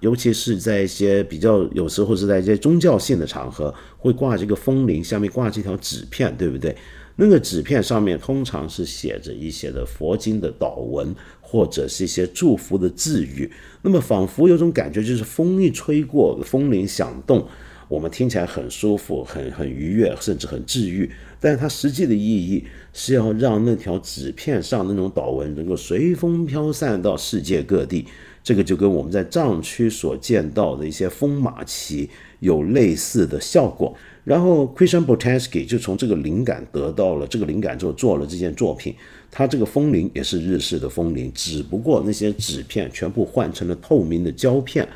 [0.00, 6.72] 尤其是在一些比较有时候是在一些宗教性的场合，会挂这个风铃，下面挂这条纸片，对不对？
[7.16, 11.12] 那个纸片上面通常是写着一些的佛经的祷文，
[11.50, 13.50] 或者是一些祝福的字语。
[13.80, 17.46] 那么仿佛有种感觉，就是风一吹过，风铃响动，
[17.88, 21.10] 我们听起来很舒服、很很愉悦，甚至很治愈。
[21.40, 28.04] 但它实际的意义是要让那条纸片上那种祷文能够随风飘散到世界各地。
[28.42, 32.08] 这个就跟我们在藏区所见到的一些风马旗
[32.40, 33.94] 有类似的效果。
[34.24, 38.94] 然后 Christian Botanski 就从这个灵感得到了这个灵感之后做了这件作品。
[39.30, 44.86] 他这个风铃也是日式的风铃，只不过那些纸片全部换成了透明的胶片。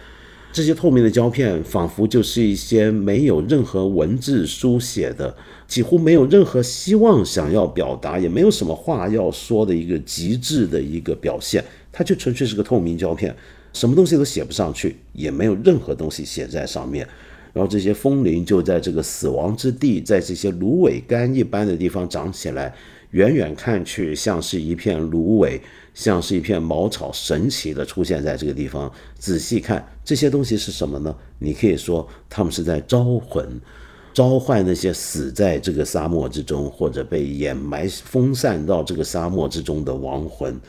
[0.52, 5.34] 这些透明的胶片仿佛就是一些没有任何文字书写的，
[5.66, 11.64] 几乎没有任何希望想要表达，也没有什么话要说的一个极致的一个表现。
[11.90, 13.34] 它就纯粹是个透明胶片，
[13.72, 17.08] 什么东西都写不上去，也没有任何东西写在上面。
[17.54, 22.74] 然后这些风铃就在这个死亡之地，在这些芦苇干一般的地方长起来，
[23.12, 25.58] 远远看去像是一片芦苇，
[25.94, 28.92] 像是一片茅草，神奇的出现在这个地方。
[29.18, 31.14] 仔细看这些东西是什么呢？
[31.38, 33.48] 你可以说他们是在招魂，
[34.12, 40.60] 召唤那些死在这个沙漠之中，或者被掩埋、风散到这个沙漠之中的亡魂。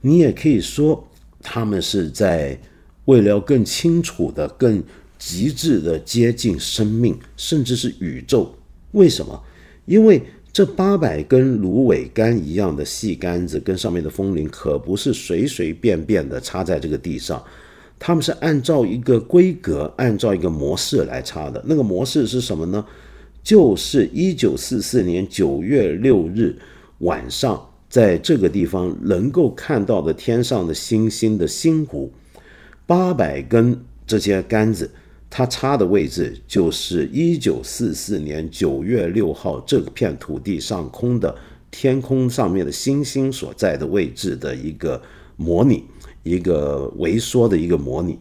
[0.00, 1.06] 你也可以说
[1.42, 2.58] 他们是在
[3.04, 4.82] 为了更清楚的、更。
[5.22, 8.54] 极致的接近生命，甚至是宇宙。
[8.92, 9.38] 为什么？
[9.84, 10.22] 因为
[10.52, 17.42] 这八百根芦苇杆一样的细杆子跟上面的风铃，可不是随随便便的插在这个地上，
[18.00, 21.62] 他们是按照一个规格，按照一个模式来插的。
[21.66, 22.84] 那个模式是什么呢？
[23.42, 26.58] 就是一九四四年九月六日
[26.98, 32.12] 晚上，在这个地方能够看到的天上的星星的星湖，
[32.86, 34.90] 八百根这些杆子。
[35.30, 41.32] 它插的位置就是一九四四年九月六号这片土地上空的
[41.70, 45.00] 天空上面的星星所在的位置的一个
[45.36, 45.84] 模拟，
[46.24, 48.18] 一个微缩的一个模拟。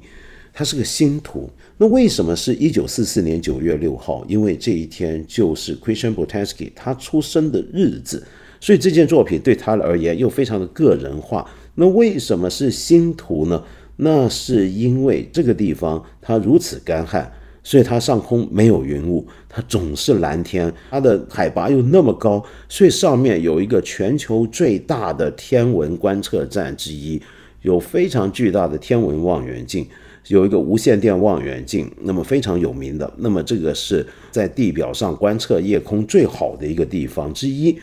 [0.53, 1.49] 它是个星图。
[1.78, 4.24] 那为什么是一九四四年九月六号？
[4.28, 8.24] 因为这一天就是 Christian Botanski 他出生的日子，
[8.60, 11.49] 所以这件作品对他而言又非常的个人化。
[11.76, 13.64] 那为什么是星图呢？
[14.01, 17.29] 那是因为这个地方它如此干旱，
[17.61, 20.73] 所以它上空没有云雾，它总是蓝天。
[20.89, 27.21] 它的海拔又那么高，所以上面有一个全球最大的天文观测站之一，
[27.63, 29.85] 有非常巨大的天文望远镜，
[30.27, 33.11] 有一个无线电望远镜，那么非常有名的。
[33.17, 37.77] 那么这个是在地表上观测夜空最好的一个地方之一。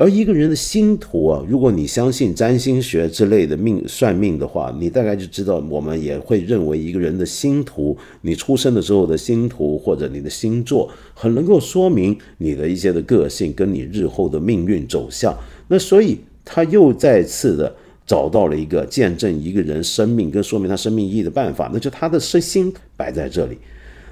[0.00, 15.36] 而一个人的星图啊，如果你相信占星学之类的命算命的话，你大概就知道，我们也会认为一个人的星图，你出生的时候的星图或者你的星座，很能够说明你的一些的个性跟你日后的命运走向。
[15.68, 17.76] 那所以他又再次的
[18.06, 23.58] 找到了一个见证一个人生命跟说明他生命意义的办法，那就他的身心摆在这里，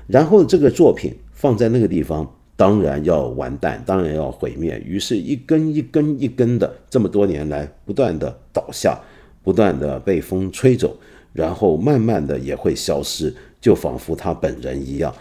[0.06, 2.30] 然后这个作品放在那个地方。
[2.58, 4.82] 当然要完蛋，当然要毁灭。
[4.84, 9.00] 于是，一根一根一根的，这么多年来不断的倒下，
[9.44, 10.98] 不断的被风吹走，
[11.32, 15.14] 然后慢慢的也会消失，就仿佛他本人一样。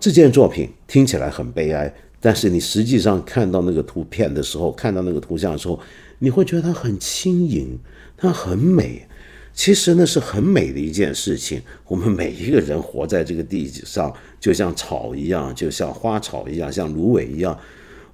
[0.00, 5.78] 这件作品听起来很悲哀，但是你实际上看到那个图片的时候，看到那个图像的时候，
[6.18, 7.78] 你会觉得它很轻盈，
[8.16, 9.06] 它很美。
[9.56, 11.62] 其实那是很美的一件事情。
[11.86, 14.12] 我们每一个人活在这个地上，
[14.44, 17.58] 就像草一样，就像花草一样，像芦苇一样，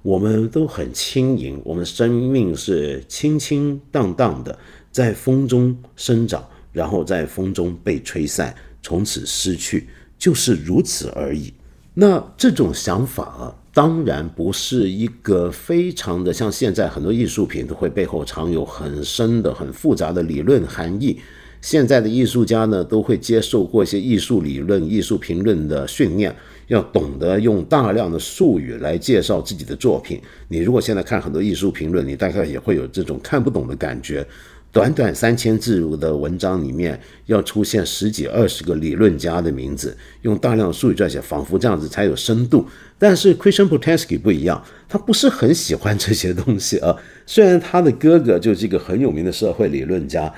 [0.01, 1.61] 我们都很轻盈。
[1.65, 4.57] 我们生命是轻轻荡荡的，
[4.93, 11.53] 在风中生长，然后在风中被吹散，从此失去，就是如此而已。
[11.95, 13.53] 那这种想法。
[13.73, 21.17] 当然不是一个非常的像现在很多艺术品都会背后藏有很深的、很复杂的理论含义。
[21.61, 26.35] 现在的艺术家呢，都会接受过一些艺术理论、艺术评论的训练，
[26.67, 30.19] 要懂得用大量的术语来介绍自己的作品。
[30.47, 34.25] 你如果现在看很多艺术评论，你大概也会有这种看不懂的感觉。
[34.73, 42.65] 短短三千字的文章里面，要出现十几二十个理论家的名字，用大量的术语撰写，仿佛这样子才有深度。
[42.97, 46.95] 但是 Christian Boltanski 不一样，他不是很喜欢这些东西啊。
[47.25, 50.33] 虽然他的哥哥就是一个很有名的社会理论家，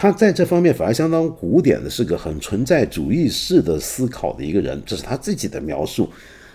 [0.00, 6.08] 他在这方面反而相当古典的，是个很存在主义式的思考的一个人，这是他自己的描述。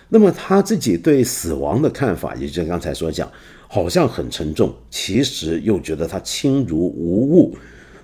[0.08, 3.30] 那么他自己对死亡的看法，也就刚才所讲。
[3.66, 7.54] 好像很沉重，其实又觉得他轻如无物。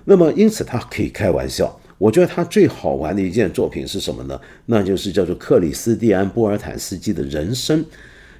[0.03, 1.75] 那么，因此他可以开玩笑。
[1.97, 4.39] 我觉得他最好玩的一件作品是什么呢？
[4.65, 7.83] 那就是叫做克里斯蒂安·波尔坦斯基的人生。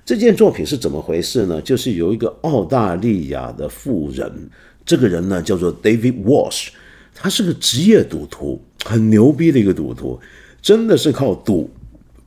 [0.03, 1.61] 这件作品是怎么回事呢？
[1.61, 4.49] 就是有一个澳大利亚的富人，
[4.85, 6.69] 这个人呢叫做 David Walsh，
[7.13, 10.19] 他是个职业赌徒，很牛逼的一个赌徒，
[10.61, 11.69] 真的是靠赌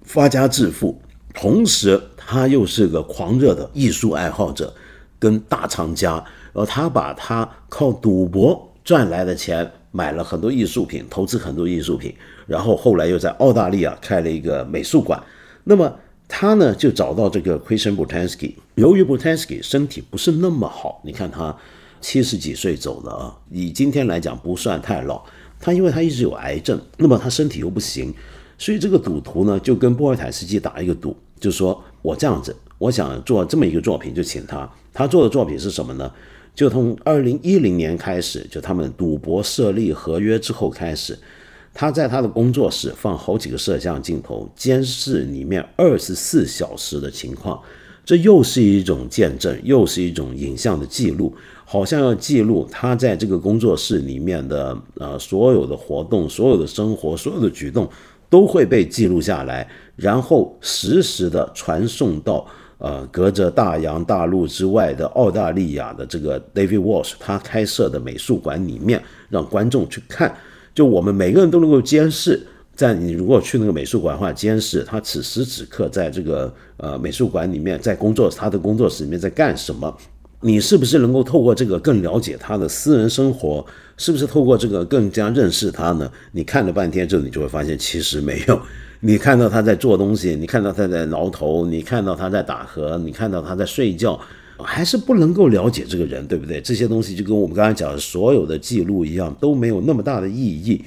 [0.03, 1.01] 发家致富。
[1.33, 4.73] 同时，他又是个狂热的艺术爱好者。
[5.17, 6.17] 跟大藏家，
[6.53, 12.15] 然后他把他靠赌博赚来的钱买了很多艺术品，投资很多艺术品，
[12.47, 15.23] 然后后来又在澳大利亚开了一个美术馆。
[15.63, 15.91] 那么
[16.29, 18.53] 他呢就找到这个 Christian Butansky。
[18.75, 21.57] 由于 Butansky 身体不是那么好，你看他
[22.05, 25.25] 七十几岁走了啊，以今天来讲不算太老。
[25.59, 28.13] 他因为他一直有癌症，那么他身体又不行，
[28.59, 34.71] 所以这个赌徒呢就跟波尔坦斯基打一个赌，就说我这样子，我想做这么一个作品，就请他。
[34.93, 36.13] 他做的作品是什么呢？
[36.55, 41.19] 就从二零一零年开始，就他们赌博设立合约之后开始，
[41.73, 47.59] 他在他的工作室放好几个摄像镜头，监视里面二十四小时的情况。
[48.05, 51.35] 这又是一种见证，又是一种影像的记录，
[51.65, 57.89] 好像要记录他在这个工作室里面的呃所有的活动、所有的生活、所有的举动
[58.29, 62.47] 都会被记录下来，然后实时的传送到。
[62.79, 70.37] 呃，隔着大洋大陆之外的澳大利亚的这个 David Walsh 他开设的美术馆里面，让观众去看，
[70.75, 72.39] 就我们每个人都能够监视，
[72.75, 79.97] 在你如果去那个美术馆的话，监视他此时此刻在这个呃美术馆里面在工作，他的工作室里面在干什么，
[80.45, 83.65] 你是不是能够透过这个更了解他的私人生活？
[83.97, 86.11] 是不是透过这个更加认识他呢？
[86.33, 88.61] 你看了半天之后，你就会发现其实没有。
[89.01, 94.21] 你看到他在做东西，你看到他在挠头，你看到他在打嗝，你看到他在睡觉，
[94.59, 96.61] 还是不能够了解这个人，对不对？
[96.61, 100.85] 这些东西就跟我们刚才讲的所有的记录一样，都没有那么大的意义。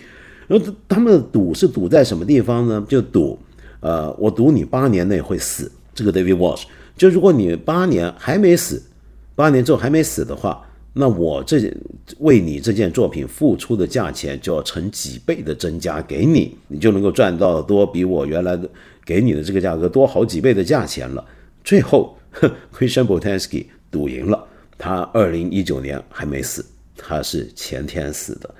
[0.47, 2.85] 然后他们的赌是赌在什么地方呢？
[2.87, 3.39] 就赌，
[3.79, 5.71] 呃，我赌你八年内会死。
[5.95, 8.79] 这个 David Walsh，就如果你八年还没死，
[9.37, 10.61] 八年之后还没死的话。
[10.99, 11.71] 那我这
[12.17, 18.67] 为你这件作品付出的价钱就要成几倍的增加给你，你就能够赚到多比我原来的
[19.05, 21.23] 给你的这个价格多好几倍的价钱了。
[21.63, 22.17] 最后，
[22.73, 24.43] Christian b o t a n s k y 赌赢了，
[24.75, 26.65] 他二零一九年还没死，
[26.97, 28.55] 他是前天死的。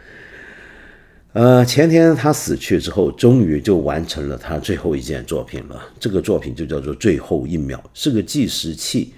[1.34, 5.82] 呃，前天他死去之后，终于就完成了他最后一件作品了。
[6.00, 9.12] 这个作品就叫做《最后一秒》，是个计时器。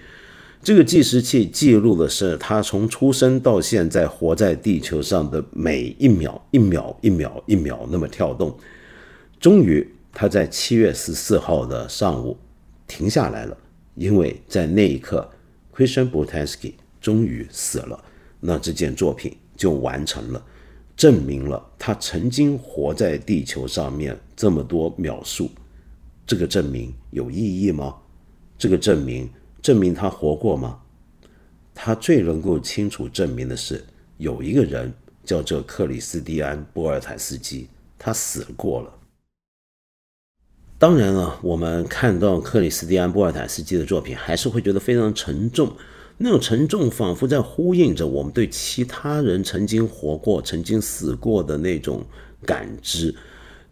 [0.62, 8.56] 这个计时器记录的是他从出生到现在活在地球上的每一秒，一秒一秒一秒那么跳动。
[9.40, 12.38] 终于，他在七月十四号的上午
[12.86, 13.58] 停下来了，
[13.96, 15.30] 因为在那一刻
[15.74, 18.04] ，Christian Butansky 终于死了。
[18.42, 20.46] 那这件作品就完成了，
[20.98, 25.50] 证明了他曾经活在地球上面这么多秒数。
[26.28, 27.96] 这个证明有意义吗？
[28.58, 29.30] 这个证明。
[29.62, 30.80] 证明他活过吗？
[31.74, 33.84] 他最能够清楚证明的是，
[34.18, 34.94] 有一个人
[35.24, 38.94] 叫做克里斯蒂安·波尔坦斯基，他死过了。
[40.78, 45.76] 当然了，我们看到克里斯蒂安·波尔坦斯基的作品，还是会觉得非常沉重。
[46.18, 52.06] 那种沉重，仿佛在呼应着我们对其他人曾经活过、曾经死过的那种
[52.46, 53.16] 感知。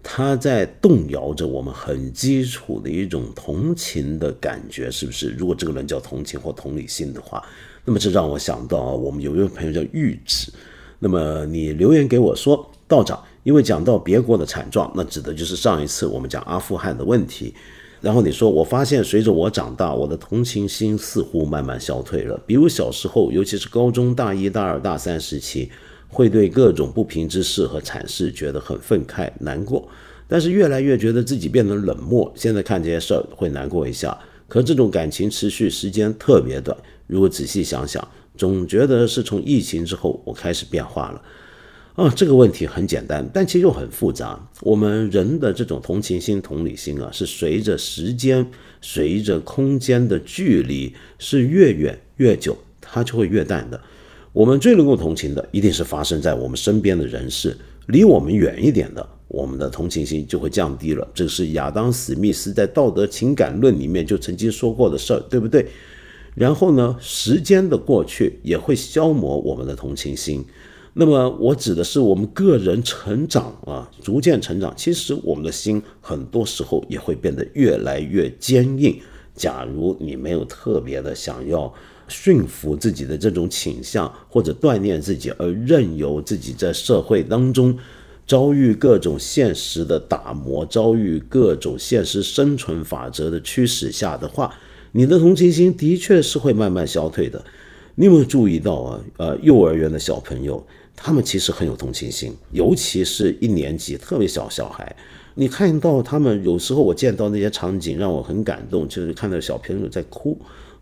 [0.10, 5.32] 他在动摇着我们很基础的一种同情的感觉，是不是？
[5.32, 7.44] 如果这个人叫同情或同理心的话，
[7.84, 10.54] 那么这让我想到啊，我们有一位朋友叫玉子，
[11.00, 17.54] 那么你留言给我说，道长，因为讲到别国的惨状，那指的就是上一次我们讲阿富汗的问题，
[18.00, 25.70] 然后你说我发现随着我长大，我的同情心似乎慢慢消退了，比如小时候，尤其是高中大一大二大三时期。
[26.08, 29.88] 会对各种不平之事和惨事觉得很愤慨、难过，
[30.28, 32.32] 但是越来越觉得自己变得冷漠。
[32.36, 36.76] 现在看这些事儿会难过一下，可这种感情持续时间特别短。
[37.08, 38.06] 如果仔细想想，
[38.38, 41.22] 总觉得是从疫情之后我开始变化了。
[41.96, 44.40] 啊，这个问题很简单，但其实又很复杂。
[44.62, 48.46] 我们人的这种同情心、同理心啊，是随着时间、
[48.82, 53.82] 随着空间的距离是越远越久，它就会越淡的。
[54.38, 57.58] 我们最能够同情的，一定是发生在我们身边的人事，
[57.88, 61.08] 离我们远一点的，我们的同情心就会降低了。
[61.12, 65.66] 这是亚当·史密斯在《道德情感论》里面就曾经说过的事儿，对不对？
[66.36, 70.46] 然后呢，时间的过去也会消磨我们的同情心。
[70.94, 79.00] 那么，我指的是我们个人成长啊，逐渐成长，其实我们的心很多时候也会变得越来越坚硬。
[79.34, 81.74] 假如你没有特别的想要。
[82.08, 87.78] 驯服自己的这种倾向，或者锻炼自己，而任由自己在社会当中
[88.26, 94.54] 遭遇各种现实的打磨，遭遇各种现实生存法则的驱使下的话，
[94.92, 97.44] 你的同情心的确是会慢慢消退的。
[97.96, 99.02] 你有没有注意到啊？
[99.18, 100.64] 呃，幼儿园的小朋友，
[100.96, 104.96] 他们其实很有同情心，尤其是一年级特别小小孩，
[105.34, 110.38] 你看到他们有时候我见到那些场景让我很感动，就是看到小朋友在哭。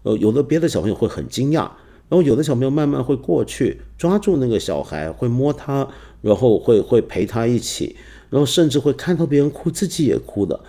[0.05, 1.61] 呃，有的别的小朋友会很惊讶，
[2.07, 5.87] 然后有的小朋友慢慢会过去抓住那个小孩，会摸他，
[6.21, 7.95] 然后会会陪他一起，
[8.29, 10.59] 然后甚至会看到别人哭，自己也哭的。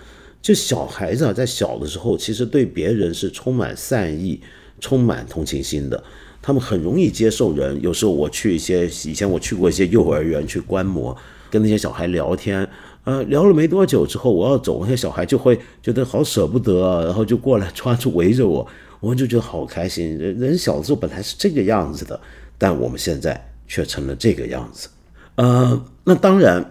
[0.41, 4.41] 就小孩子啊，在小的时候，其实对别人是充满善意、
[4.81, 6.03] 充满同情心的。
[6.41, 7.79] 他们很容易接受人。
[7.83, 11.15] 有时候我去一些以前我去过一些幼儿园去观摩，
[11.51, 12.67] 跟那些小孩聊天，
[13.05, 18.67] 呃，聊了没多久之后，我要走，那些小孩就会觉得好舍不得，然后就过来抓住围着我，
[19.01, 20.17] 我就觉得好开心。
[20.19, 22.19] 人人小时候本来是这个样子的，
[22.59, 24.89] 但我们现在却成了这个样子。
[25.37, 26.65] 呃，那当然，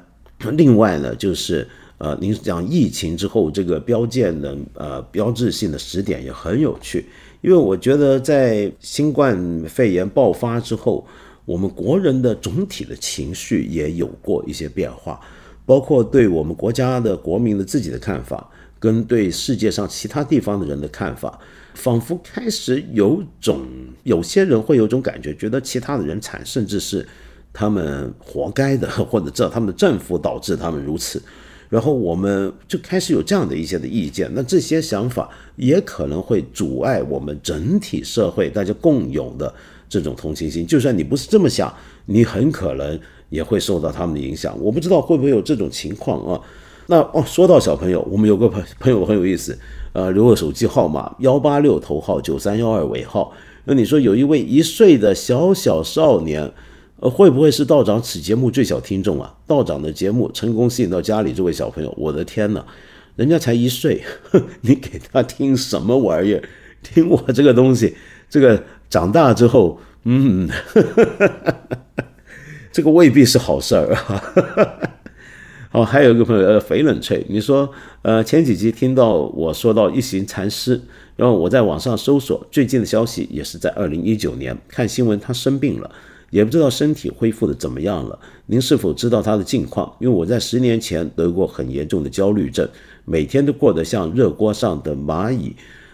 [0.53, 1.67] 另外呢，就是
[1.97, 7.05] 呃，您讲疫情之后这个标建的呃标志性的时点也很有趣。
[7.41, 11.05] 因为我觉得，在新冠肺炎爆发之后，
[11.45, 15.19] 我们国人的总体的情绪也有过一些变化，
[15.63, 18.49] 包括对我们国家的国民的自己的看法，
[18.79, 21.39] 跟对世界上其他地方的人的看法，
[21.75, 23.61] 仿佛开始有种
[24.03, 27.07] 有些人会有种感觉，觉得其他的人惨，甚至是
[27.53, 31.21] 他们活该的，或者这他们的政府导致他们如此。
[31.67, 39.53] 然后我们就开始有这样的一些的意见，那这些想法也可能会阻碍我们整体社会大家共有的
[39.89, 40.65] 这种同情心。
[40.65, 41.73] 就算你不是这么想，
[42.05, 42.97] 你很可能
[43.29, 44.55] 也会受到他们的影响。
[44.61, 46.39] 我不知道会不会有这种情况啊？
[46.87, 49.57] 那哦，说到小朋友，我们有个朋朋友很有意思，
[49.95, 53.33] 呃，留个手机号码幺八六头号九三幺二尾号。
[53.63, 56.51] 那你说有一位一岁的小小少年。
[57.01, 59.35] 呃，会不会是道长此节目最小听众啊？
[59.45, 62.65] 道长的节目成功吸引到家里这位小朋友，我的天哪，
[63.17, 64.01] 人家才一岁，
[64.61, 66.43] 你给他听什么玩意儿？
[66.81, 67.97] 听我这个东西，
[68.29, 70.49] 这个长大之后，嗯，
[72.71, 74.23] 这个未必是好事儿啊。
[75.75, 77.69] 哦，还有一个朋友，呃，肥冷翠，你说，
[78.01, 80.79] 呃，前几集听到我说到一行禅师，
[81.17, 85.91] 然后我在网上搜索最近的消息，也是在二零一九年看新闻，他生病了。
[86.29, 88.17] 也不知道身体恢复的怎么样了。
[88.45, 89.93] 您是否知道他的近况？
[89.99, 92.65] 因为我在十年前得过很严重的焦虑症，
[93.03, 95.53] 每天都过得像热锅上的蚂蚁。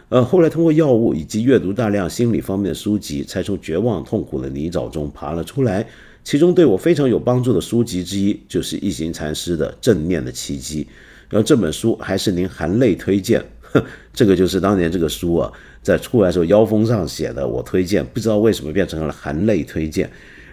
[0.09, 5.88] 呃，后来通过药物以及阅读大量心理方面的书籍，才从绝望痛苦的泥沼中爬了出来。
[6.24, 10.84] 其中对我非常有帮助的书籍之一，就是一行禅师的《正念的奇迹》。
[11.30, 13.43] 然后这本书还是您含泪推荐。
[13.61, 13.82] 哼
[14.13, 15.51] 这个就是当年这个书啊，
[15.82, 20.09] 在出来时候腰封上写的，我推荐，不知道为什么变成了含泪推荐。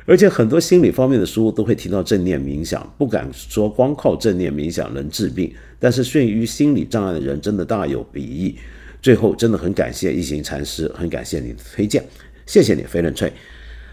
[0.06, 8.56] 而且很多心理方面的书都会提到正念冥想，不敢说光靠正念冥想能治病，但是对于心理障碍的人真的大有裨益。
[9.02, 12.02] 最后真的很感谢一行禅师，很感谢你的推荐，
[12.46, 13.32] 谢谢你，飞轮翠。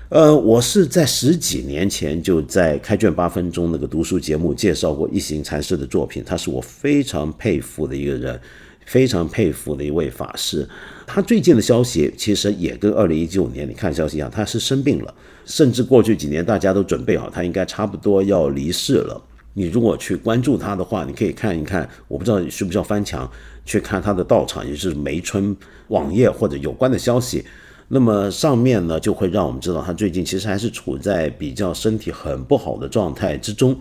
[0.09, 8.39] 呃，我是在十几年前就在开卷八分钟那个读书节目介绍过一行禅师的作品，他是我非常佩服的一个人。
[8.85, 10.69] 非常佩服的一位法师，
[11.07, 15.11] 他最近的消息其实也跟二零一九年你看消息一样，他是生病了，
[15.43, 19.19] 甚至过去几年大家都准备好他应该差不多要离世了。
[19.53, 23.27] 你如果去关注他的话，你可以看一看，我不知道需不需要翻墙
[23.65, 27.43] 去看他的道场，也就是梅村网页或者有关的消息。
[27.87, 33.75] 那么上面呢就会让我们知道他最近其实还是处在比较身体很不好的状态之中。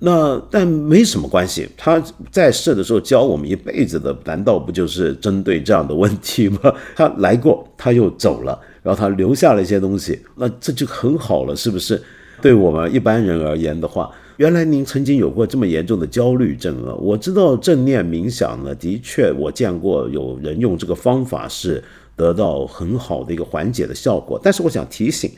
[0.00, 6.72] 那但没什么关系，他在世的时候教我们一辈子的，难道不就是针对这样的问题吗？
[6.94, 12.00] 他来过，他又走了，然后他留下了一些东西，那这就很好了，是不是？
[12.40, 16.94] 对我们一般人而言的话，原来您曾经有过这么严重的焦虑症啊！
[16.94, 21.82] 我知道正念冥想呢，的确我见过有人用这个方法是
[22.18, 25.30] 得到很好的一个缓解的效果，但是我想提醒。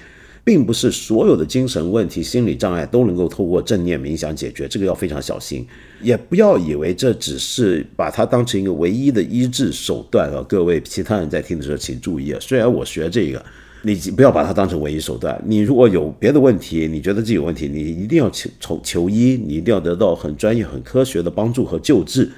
[0.43, 5.67] 并不是所有的精神问题、心理障碍都能够透过正念冥想解决，这个要非常小心，
[6.01, 10.41] 也不要以为这只是把它当成一个唯一的医治手段啊！
[10.49, 12.39] 各位其他人在听的时候请注意啊！
[12.41, 13.45] 虽然我学这个，
[13.83, 15.39] 你不要把它当成唯一手段。
[15.47, 22.29] 你如果有别的问题，你觉得自己有问题，你一定要求求求医，你一定要得到很专业、很科学的帮助和救治。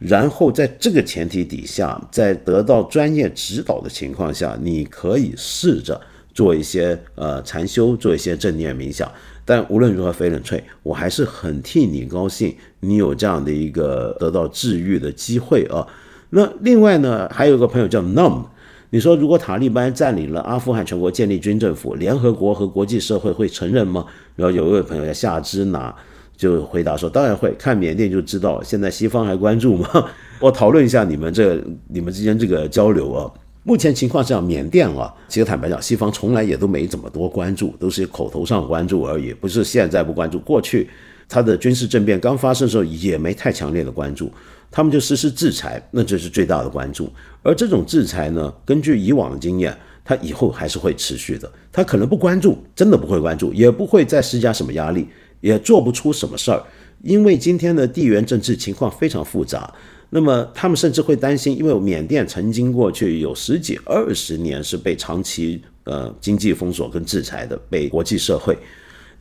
[0.00, 6.00] 然后在这个前提底下，在得到专业指导的情况下，你可以试着。
[6.32, 9.10] 做一些呃禅修，做一些正念冥想，
[9.44, 15.84] 但无论如何，飞冷翠，我还是很替你高兴，你有这样的一个得到治愈的机会啊。
[16.30, 18.44] 那另外呢，还有个朋友叫 Num，
[18.90, 24.06] 你说如果塔利班占领了阿富汗全国，建立军政府，联合国和国际社会会承认吗？
[24.36, 25.94] 然后有一位朋友叫夏之拿
[26.40, 29.86] 就回答说，当然会，看缅甸就知道，现在西方还关注吗？
[30.40, 33.30] 我讨论一下你们这你们之间这个交流啊。
[33.62, 40.38] 目前情况下，缅甸啊，其实坦白讲，西方从来也都没怎么多关注，都是口头上关注而已，不是现在不关注。
[40.38, 40.88] 过去
[41.28, 44.32] 他的军事政变刚发生的时候，也没太强烈的关注，
[44.70, 47.12] 他们就实施制裁，那这是最大的关注。
[47.42, 51.52] 而这种制裁呢，根据以往的经验，他以后还是会持续的。
[51.70, 55.06] 他可能不关注，真的不会关注，也不会再施加什么压力。
[55.40, 56.62] 也做不出什么事儿，
[57.02, 59.72] 因为今天的地缘政治情况非常复杂。
[60.10, 68.58] 那么他们甚至会担心，因为缅甸曾经过去有十几二十年是被长期呃经济封锁跟制裁的，被国际社会。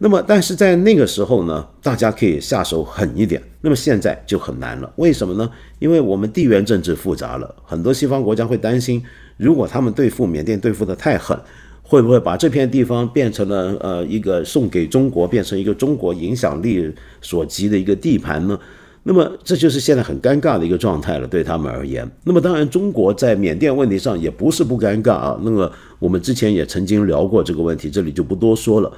[0.02, 3.42] 那么，但是在那个时候呢，大家可以下手狠一点。
[3.62, 5.48] 那么现在就很难了，为什么呢？
[5.78, 9.04] 因为我们地缘政治复杂了，很多西方国家会担心，
[9.36, 11.38] 如果他们对付缅甸对付的太狠，
[11.90, 16.88] 会不会把这片地方变成了呃一个送给中国，变成一个中国影响力
[17.20, 18.58] 所及的一个地盘呢？
[19.02, 22.08] 那么这就是现在很尴尬的一个状态了，对他们而言。
[22.26, 25.40] 那么当然，中国在缅甸问题上也不是不尴尬啊。
[25.44, 28.92] 那么我们之前也曾经聊过这个问题，这里就不多说了。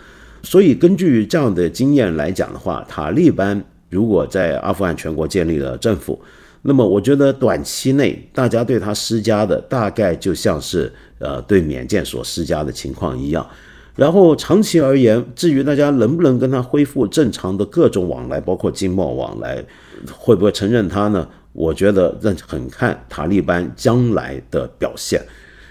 [0.44, 6.20] 所以，根据这样的经验来讲的话，塔利班如果在阿富汗全国建立了政府，
[6.64, 13.48] 那么我觉得短期内大家对他施加的大概就像是呃对缅甸所施加的情况一样。
[13.96, 19.64] 然后长期而言，至于大家能不能跟他恢复正常的各种往来，包括经贸往来，
[20.12, 21.28] 会不会承认他呢？
[21.52, 25.22] 我觉得这很看塔利班将来的表现。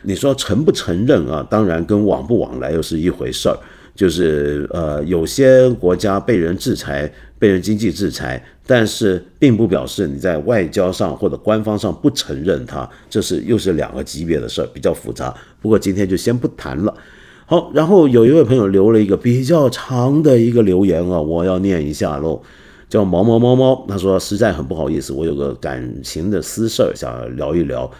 [0.02, 1.46] 你说承不承认啊？
[1.48, 3.56] 当然跟往不往来又是一回事儿。
[3.94, 7.10] 就是呃，有些国家被人制裁，
[7.40, 15.34] 被人经济制裁，但是并不表示你在外交上或者官方上不承认它，这是又是两个级别的事儿，比较复杂。
[15.60, 16.94] 不过今天就先不谈了。
[17.46, 22.40] 好，然后有一位朋友留了一个比较长的一个留言啊，我要念一下喽，
[22.88, 27.90] 叫毛毛猫猫，他说实在很不好意思，我有个感情的私事儿想聊一聊。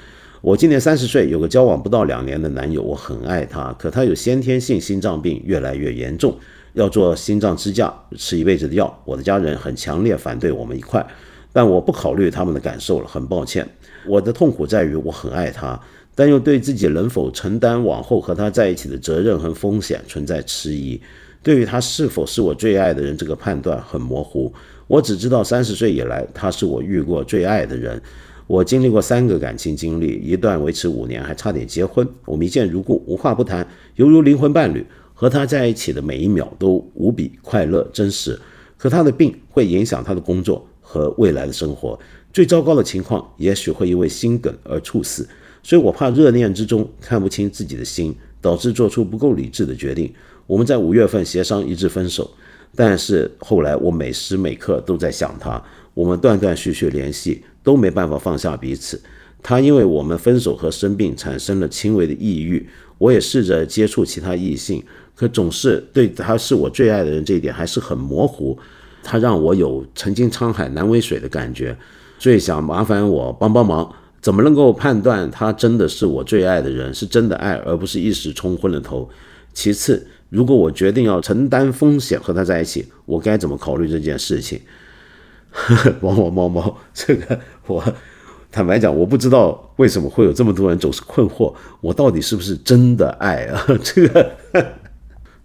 [0.42, 6.34] 我今年三十岁，有个交往不到两年的男友，我很爱他，可他有先天性心脏病，越来越严重，
[6.72, 9.02] 要做心脏支架，吃一辈子的药。
[9.04, 11.04] 我的家人很强烈反对我们一块，
[11.52, 13.68] 但我不考虑他们的感受了，很抱歉。
[14.06, 15.78] 我的痛苦在于我很爱他，
[16.14, 21.00] 但又对自己能否承担往后和他在一起的责任和风险存在迟疑。
[21.42, 24.52] 对于他是否是我最爱的人，这个判断很模糊。
[24.86, 28.00] 我只知道三十岁以来，他是我遇过最爱的人。
[28.46, 32.06] 我经历过三个感情经历，一段维持五年，还差点结婚。
[32.26, 34.84] 我们一见如故，无话不谈，犹如灵魂伴侣。
[35.20, 38.40] 和他在一起的每一秒都无比快乐、真实。
[38.78, 42.00] 可他的病会影响他的工作和未来的生活。
[42.32, 45.28] 最糟糕的情况，也许会因为心梗而猝死。
[45.62, 50.10] 所以我怕热恋之中看不清自己的心，导致做出不够理智的决定。
[50.46, 52.30] 我们在五月份协商一致分手，
[52.74, 55.62] 但是后来我每时每刻都在想他。
[55.92, 57.44] 我们断断续续联系。
[57.62, 58.98] 都没办法放下彼此。
[59.42, 62.66] 他因为我们分手和生病产生了轻微的抑郁。
[62.96, 64.82] 我也试着接触其他异性，
[65.20, 68.58] 可总是对他是我最爱的人这一点还是很模糊。
[69.02, 71.76] 他让我有曾经沧海难为水的感觉，
[72.18, 73.92] 所以想麻烦我帮帮忙，
[74.22, 79.10] 怎么能够判断他真的是我最爱的人，是真的爱，而不是一时冲昏了头？
[79.52, 84.58] 其次，如果我决定要承担风险和他在一起，我该怎么考虑这件事情？
[86.00, 87.84] 猫猫猫猫，这个我
[88.50, 93.66] 坦白讲，我不知道为什么会有这么多人总是困惑，我到底是不是真的爱啊？
[93.82, 94.30] 这个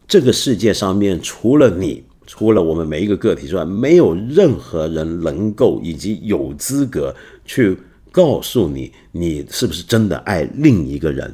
[0.07, 7.77] 这个世界上面除了你，除了我们每一个个体之外，没有任何人能够以及有资格去
[8.11, 11.33] 告诉你，你是不是真的爱另一个人。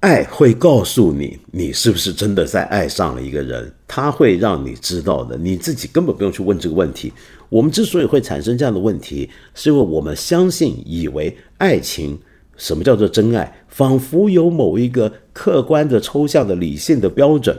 [0.00, 7.12] 爱会告诉你，你是不是真的在爱上了一个人，他会让你知道的，你自己根本不用去问这个问题。
[7.50, 12.18] 我们之所以会产生这样的问题，是因为我们相信、以为爱情，
[12.60, 17.58] 什么叫做真爱，仿佛有某一个客观的、抽象的、理性的标准。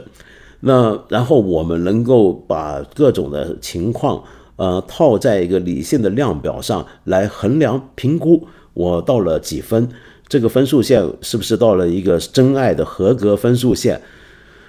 [0.60, 4.22] 那然后我们能够把各种的情况，
[4.54, 9.88] 呃，套在一个理性的量表上来衡量、评估，我到了几分。
[10.28, 14.00] 这个分数线是不是到了一个真爱的合格分数线？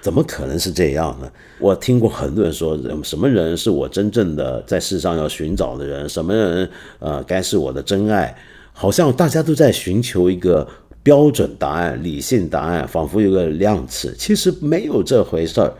[0.00, 1.30] 怎么可能是这样呢？
[1.60, 6.08] 我听过很多人说，什么人是我真正的在世上要寻找的人？
[6.08, 6.68] 什么人
[6.98, 8.36] 呃该是我的真爱？
[8.74, 10.68] 好像大家都在寻求一个
[11.02, 14.14] 标准答案、理性答案，仿佛有个量词。
[14.18, 15.72] 其实没有这回事儿。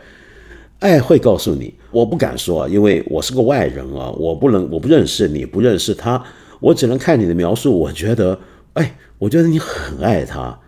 [0.79, 6.23] 爱会告诉你，我不敢说，因为我是个外人啊，我不能，我不认识你，不认识他，
[6.59, 8.39] 我只能看你的描述，我觉得，
[8.73, 8.95] 哎。
[9.17, 10.59] 我觉得你很爱他，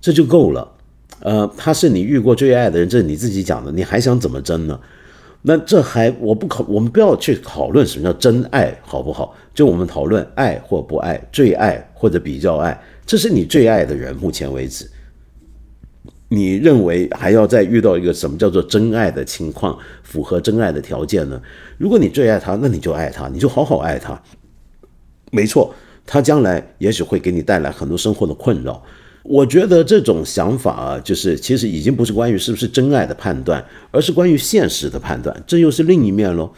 [0.00, 0.70] 这就够了。
[1.18, 4.78] 呃，他是你遇过最爱的人，这是你自己讲的，你还想怎么争呢？
[5.42, 9.34] 那这还我不考，我们不要去讨论什么叫真爱，好不好？
[9.52, 14.16] 就我们讨论爱或不爱，最爱或者比较爱，这是你最爱的人。
[14.16, 14.88] 目前为止，
[16.28, 21.40] 你认为还要再遇到一个什么叫做真爱的情况，符合真爱的条件呢？
[21.76, 24.20] 如果你最爱他，那你就爱他，你就好好爱他。
[25.30, 25.74] 没错。
[26.04, 28.82] 他将来也许会给你带来很多生活的困扰，
[29.24, 35.44] 我觉得这种想法啊，就是其实已经不是关于是不是真爱的判断，而是关于现实的判断。
[35.46, 36.50] 这又是另一面喽，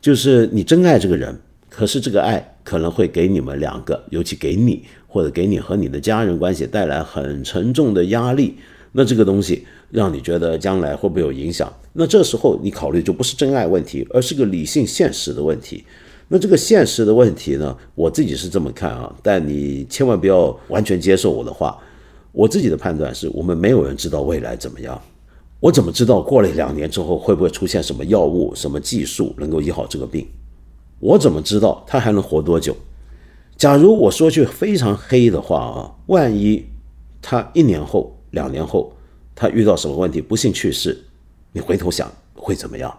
[0.00, 1.36] 就是你真爱这个人，
[1.68, 8.56] 可是这个爱可能会给你们两个，尤其给你或者给你和你的家人关系带来很沉重的压力。
[8.92, 11.72] 那这个东西让你觉得将来会不会有影响？
[11.94, 15.82] 那这时候你考虑就不是真爱问题，而是个理性现实的问题。
[16.28, 21.76] 那这个现实的问题呢，我自己是这么看啊，但你千万不要完全接受我的话。
[22.32, 25.00] 我自己的判断是我们没有人知道未来怎么样。
[25.60, 30.26] 我怎么知道过了两年之后会不会出现什么药物、什么技术能够医好这个病？
[30.98, 32.74] 我怎么知道他还能活多久？
[33.56, 36.64] 假如我说句非常黑的话啊，万一
[37.20, 38.92] 他一年后、两年后
[39.34, 40.98] 他遇到什么问题，不幸去世，
[41.52, 42.92] 你回头想会怎么样？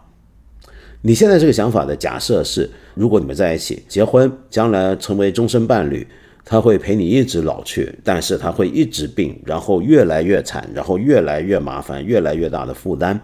[1.01, 6.07] 你现在这个想法的假设是，如果你们在一起结婚，将来成为终身伴侣。
[6.45, 13.19] 他会陪你一直老去，但是他会一直病，然后越来越惨，然后越来越麻烦，越来越大的负担。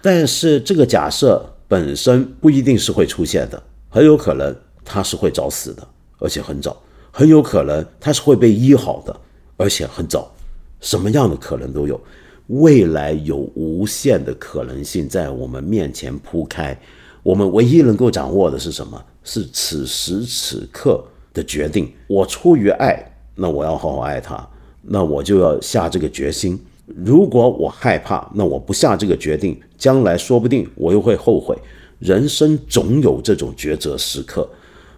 [0.00, 5.86] 但是这个假设本身不一定是会出现的，很有可能他是会早死的，
[6.18, 6.72] 而且很早；
[7.10, 9.14] 很有可能他是会被医好的，
[9.56, 10.32] 而且很早。
[10.80, 12.00] 什么样的可能都有，
[12.46, 16.78] 未来有无限的可能性在我们面前铺开。
[17.24, 19.04] 我们唯一能够掌握的是什么？
[19.24, 21.04] 是此时此刻。
[21.38, 23.00] 的决定，我出于爱，
[23.36, 24.44] 那我要好好爱他，
[24.82, 26.58] 那我就要下这个决心。
[26.84, 31.56] 如果我害怕，那我不下这个决定，将来说不定我又会后悔。
[32.00, 34.48] 人生总有这种抉择时刻，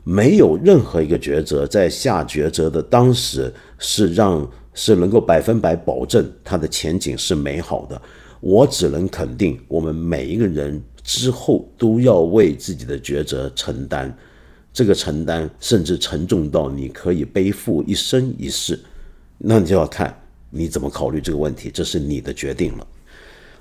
[0.05, 8.01] 没有任何一个抉择在下抉择的当时是让是能够百分百保证他的前景是美好的。
[8.41, 14.17] 我只能肯定，我们每一个人之后都要为自己的抉择承担。
[14.73, 18.79] 这个承担甚至沉重到你可以背负一生一世，
[19.39, 22.87] 那你就要看你怎么考虑这个问题，这是你的决定了。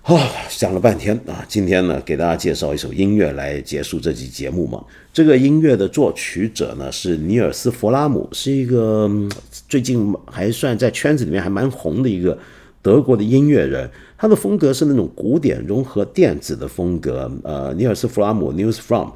[0.01, 4.84] 好，想了半天啊，今天呢给大家介绍一首音乐来结束这期节目嘛。
[5.12, 9.10] 这个音乐的作曲者呢是尼尔斯·弗拉姆，是一个
[9.68, 12.38] 最近还算在圈子里面还蛮红的一个
[12.82, 13.89] 德国的音乐人。
[14.18, 17.30] 他的风格是那种古典融合电子的风格。
[17.43, 19.10] 呃，尼尔斯·弗拉姆 （News from）。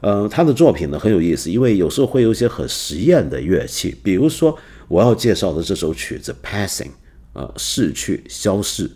[0.00, 4.56] 嗯，他的作品呢很有意思，因为有时候会有一些很实验的乐器，比如说
[4.88, 6.90] 我要介绍的这首曲子《Passing》，
[7.40, 8.90] 啊，逝去、消逝，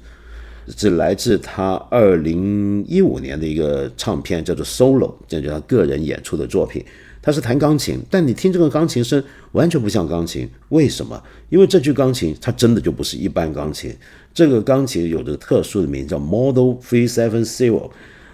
[0.76, 6.84] 是来自他二零一五年的一个唱片，叫做《Solo》，这叫他个人演出的作品。
[7.22, 9.22] 他是弹钢琴，但你听这个钢琴声
[9.53, 11.22] 完全不像钢琴，为什么？
[11.48, 13.94] 因为这具钢琴它真的就不是一般钢琴，
[14.32, 17.90] 这个钢琴有着特殊的名字叫 Model Three Seven Zero。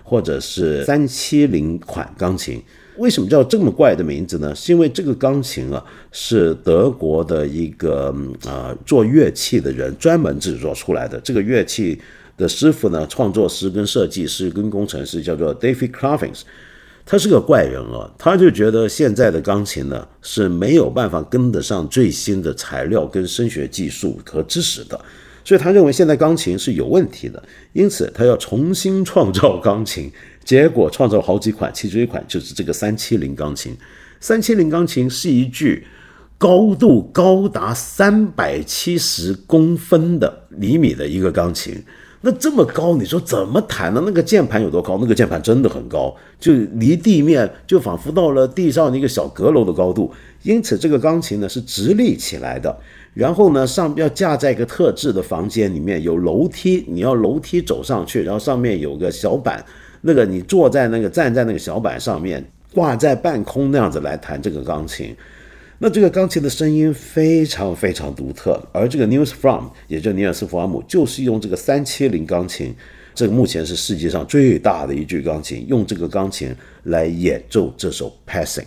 [0.09, 2.63] 或者是三七零款钢琴，
[2.97, 4.55] 为什么叫这么怪的名字呢？
[4.55, 8.15] 是因为这个钢琴啊，是德国的一个
[8.47, 11.21] 呃做乐器的人专门制作出来的。
[11.21, 12.01] 这个乐器
[12.37, 16.43] 的师傅呢，创作师跟设计师跟工程师叫做 David Clavins，
[17.05, 25.01] 他是个怪人啊，他就觉得现在的钢琴呢是没有办法跟得上最新的材料跟声学技术和知识的。
[25.47, 27.41] 所以他认为现在钢琴是有问题的，
[27.73, 30.11] 因此他要重新创造钢琴。
[30.45, 33.77] 结果创造了好几款，其中一款就是这个三七零钢琴。
[34.19, 35.87] 三七零钢琴是一具
[36.37, 41.81] 高度高达三百七十公分的厘米的一个钢琴。
[42.23, 44.03] 那这么高，你说怎么弹呢？
[44.05, 44.99] 那个键盘有多高？
[45.01, 50.13] 那个键盘真的很高，就离地面就仿佛到了地上的一个小阁楼的高度。
[50.43, 52.77] 因此，这个钢琴呢是直立起来的。
[53.17, 59.65] 然后呢，上要架在一个特制的房间里面，有楼梯，你要楼梯走上去，然后上面有个小板，
[60.03, 62.45] 那个你坐在那个站在那个小板上面，
[62.75, 65.17] 挂在半空那样子来弹这个钢琴。
[65.79, 72.75] 那这个钢琴的声音非常非常独特，而这个 News From，也就是尼尔斯·弗拉姆，就是用这个三七零钢琴，
[73.15, 78.67] 这个目前是世界上最大的一具钢琴，用这个钢琴来演奏这首 Passing。